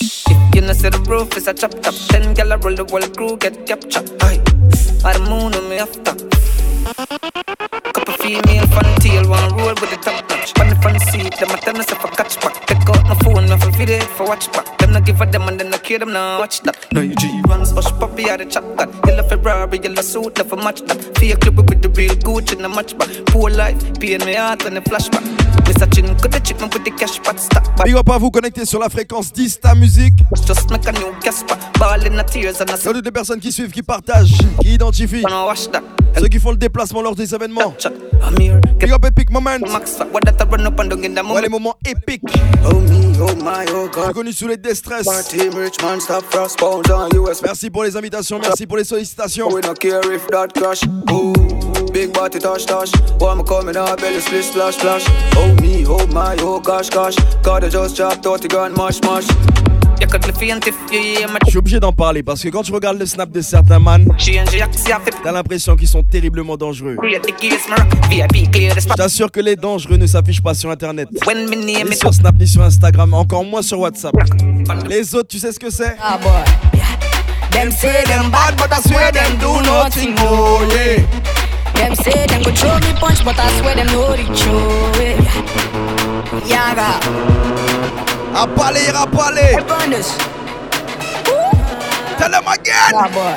[0.53, 1.93] You know see the roof is a chop top.
[2.09, 4.11] Ten gal roll the whole crew get captured.
[4.23, 4.41] Aye,
[5.05, 6.26] I the moon on me after.
[8.27, 10.51] Female fan tail, one roll with the top notch.
[10.59, 12.65] On the front seat, them a tell us if I catch back.
[12.65, 14.77] Take out my phone, me for video for watch back.
[14.79, 16.75] Them not give a them and then I kill them now watch that.
[16.91, 18.91] No you G runs, hush puppy out the chop gun.
[19.05, 20.99] Yellow Ferrari, yellow suit, never match that.
[21.17, 23.07] Fake clip with the real Gucci in the match back.
[23.27, 25.23] Poor life, pain me heart and the flashback.
[25.63, 25.87] Mr.
[25.93, 27.85] Chin, could the chick me with the cash pot stack back.
[27.85, 30.19] Big up à vous connecter sur la fréquence 10 ta musique.
[30.45, 33.53] Just make a new Casper, ball in the tears and I Salut des personnes qui
[33.53, 35.23] suivent, qui partagent, qui identifient.
[36.19, 37.73] Ceux qui font le déplacement lors des événements.
[38.21, 39.61] I'm here, Big up Epic Moment.
[39.71, 42.23] Max, what that run up and down in Ouais, les moments épiques.
[42.65, 44.13] Oh me, oh my, oh God.
[44.13, 45.05] connu sous les Destress.
[45.05, 47.41] My team rich man stop frost pounds on US.
[47.41, 49.47] Merci pour les invitations, merci pour les sollicitations.
[49.53, 50.83] We don't care if that crash.
[51.11, 51.33] Ooh,
[51.91, 52.91] big body touch touch.
[53.21, 55.05] Oh, I'm coming out, belly split splash splash?
[55.35, 57.15] Oh me, oh my, oh gosh gosh.
[57.43, 59.27] God, I just dropped 30 grand mash mash.
[59.99, 64.07] Je suis obligé d'en parler parce que quand tu regardes le snap de certains man,
[65.23, 66.97] t'as l'impression qu'ils sont terriblement dangereux.
[67.03, 71.09] Je t'assure que les dangereux ne s'affichent pas sur internet,
[71.55, 74.13] ni sur Snap ni sur Instagram, encore moins sur WhatsApp.
[74.87, 75.95] Les autres, tu sais ce que c'est?
[76.01, 76.31] Ah boy,
[77.51, 80.13] Them say them bad, but I swear them do nothing.
[80.19, 81.01] Oh yeah.
[81.73, 83.87] Them say them go throw me punch, but I swear them.
[84.99, 85.23] Yeah.
[86.45, 87.66] Yaga.
[88.45, 89.57] Parler, à parler.
[92.17, 92.91] Tell them again.
[92.93, 93.35] Yeah, boy.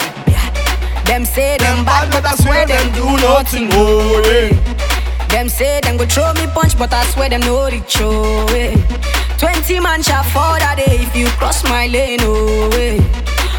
[1.07, 3.71] Them say them bad, but I swear them do nothing.
[3.73, 4.53] Oh yeah.
[5.29, 8.53] Them say them go throw me punch, but I swear them know the truth.
[8.53, 8.77] Eh.
[9.39, 12.21] Twenty man shall fall that day if you cross my lane.
[12.23, 13.01] Oh yeah.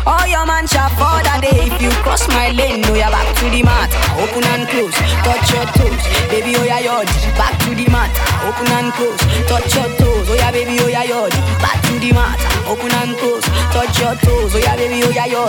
[0.06, 2.86] All your man shall fall that day if you cross my lane.
[2.86, 4.94] Oh, no, you're back to the mat, open and close,
[5.26, 6.56] touch your toes, baby.
[6.58, 8.10] Oh yeah, yod, back to the mat,
[8.46, 10.11] open and close, touch your toes.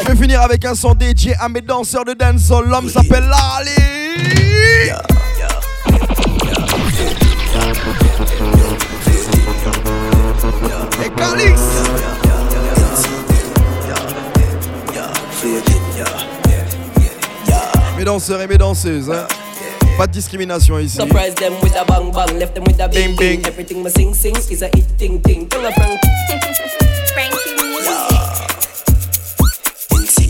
[0.03, 2.67] Je vais finir avec un son dédié à mes danseurs de dancehall.
[2.69, 3.71] L'homme s'appelle Lali.
[11.05, 11.61] Et Calix.
[17.97, 19.27] Mes danseurs et mes danseuses, hein.
[20.03, 20.97] Pas de discrimination ici.
[20.97, 23.47] Surprise them with a bang bang, left them with a bing bing.
[23.47, 25.49] Everything me sing sing is a hit ting ting.
[25.49, 26.01] Tongue a frank.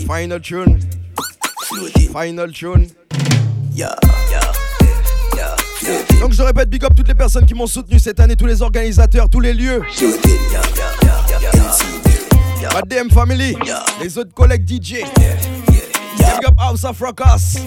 [0.05, 0.79] Final tune.
[2.11, 2.87] Final tune.
[6.19, 8.61] Donc je répète, big up toutes les personnes qui m'ont soutenu cette année, tous les
[8.61, 9.81] organisateurs, tous les lieux.
[12.71, 13.55] Ma DM Family,
[13.99, 14.97] les autres collègues DJ.
[16.23, 17.57] Big up House of Fracas,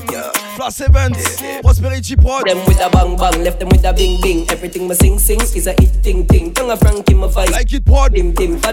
[0.56, 2.46] Plus Events, Prosperity Prod.
[2.46, 4.50] Them with a bang bang, left them with a bing bing.
[4.50, 6.52] Everything me sing sing is a hit ting ting.
[6.54, 7.50] Tongue a frank in my vice.
[7.50, 8.14] Like it Prod,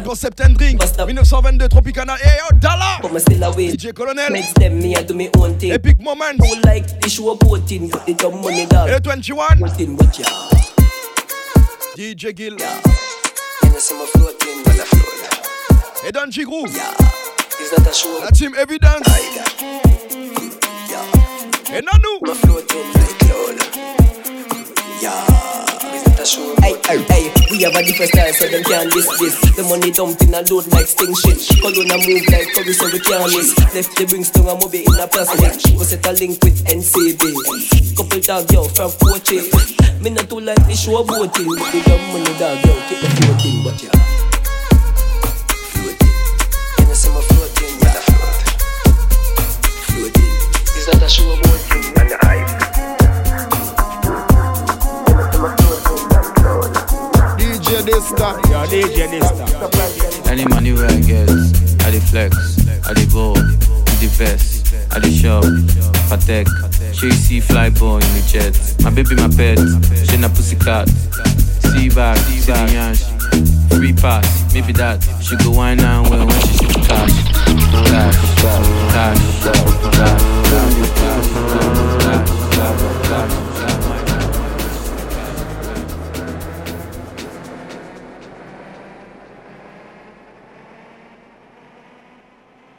[0.05, 2.99] Concept and Drink, 1922 Tropicana, hey yo, Dalla.
[3.01, 3.75] But me still away.
[3.75, 4.29] DJ Colonel.
[4.29, 5.71] Makes them me I do me own thing.
[5.71, 6.39] Epic moment.
[6.39, 8.61] Who like the show voting, put it on money.
[8.61, 9.59] Et le 21.
[9.59, 10.25] Voting with ya.
[11.97, 12.53] DJ Gill.
[12.53, 16.05] And I see my floating, well I float.
[16.05, 17.22] Et Don Chigrou.
[17.63, 18.19] Is that a show?
[18.19, 19.07] La team Evidence.
[21.71, 22.19] I know.
[22.19, 23.55] My floating like cloud.
[24.99, 25.95] Yeah.
[25.95, 26.43] Is that a show?
[26.59, 29.39] Hey, hey, hey, we have a different style so them can't diss this.
[29.55, 31.39] The money dumping a load like sting shit.
[31.63, 33.55] Colonna move like curry so we can't miss.
[33.71, 35.55] Left the Bringstone and Moby in a plastic.
[35.71, 37.95] Go set a link with NCB.
[37.95, 39.39] Couple dog yo from Poche.
[40.03, 41.47] Me not too like the show boating.
[41.47, 44.32] The dumb money dog yo keep the floating, but yeah.
[51.03, 51.83] Is that a show boating?
[51.99, 52.47] And the hype.
[57.37, 58.27] DJ Dysta.
[58.49, 60.31] Yeah, DJ Dysta.
[60.31, 61.29] Any money where I get,
[61.83, 62.31] I the flex,
[62.87, 65.43] I the ball, I the vest, I the shop,
[66.07, 66.47] Patek,
[66.93, 68.55] she see fly ball in the jet.
[68.83, 69.59] My baby, my pet,
[70.07, 70.87] she na pussycat.
[70.87, 73.03] See back, see the yansh,
[73.75, 75.03] free pass, maybe that.
[75.21, 77.23] She go wine and well when she see the cash.
[80.53, 80.59] Bye.
[80.59, 81.83] Bye.
[81.83, 81.92] Bye.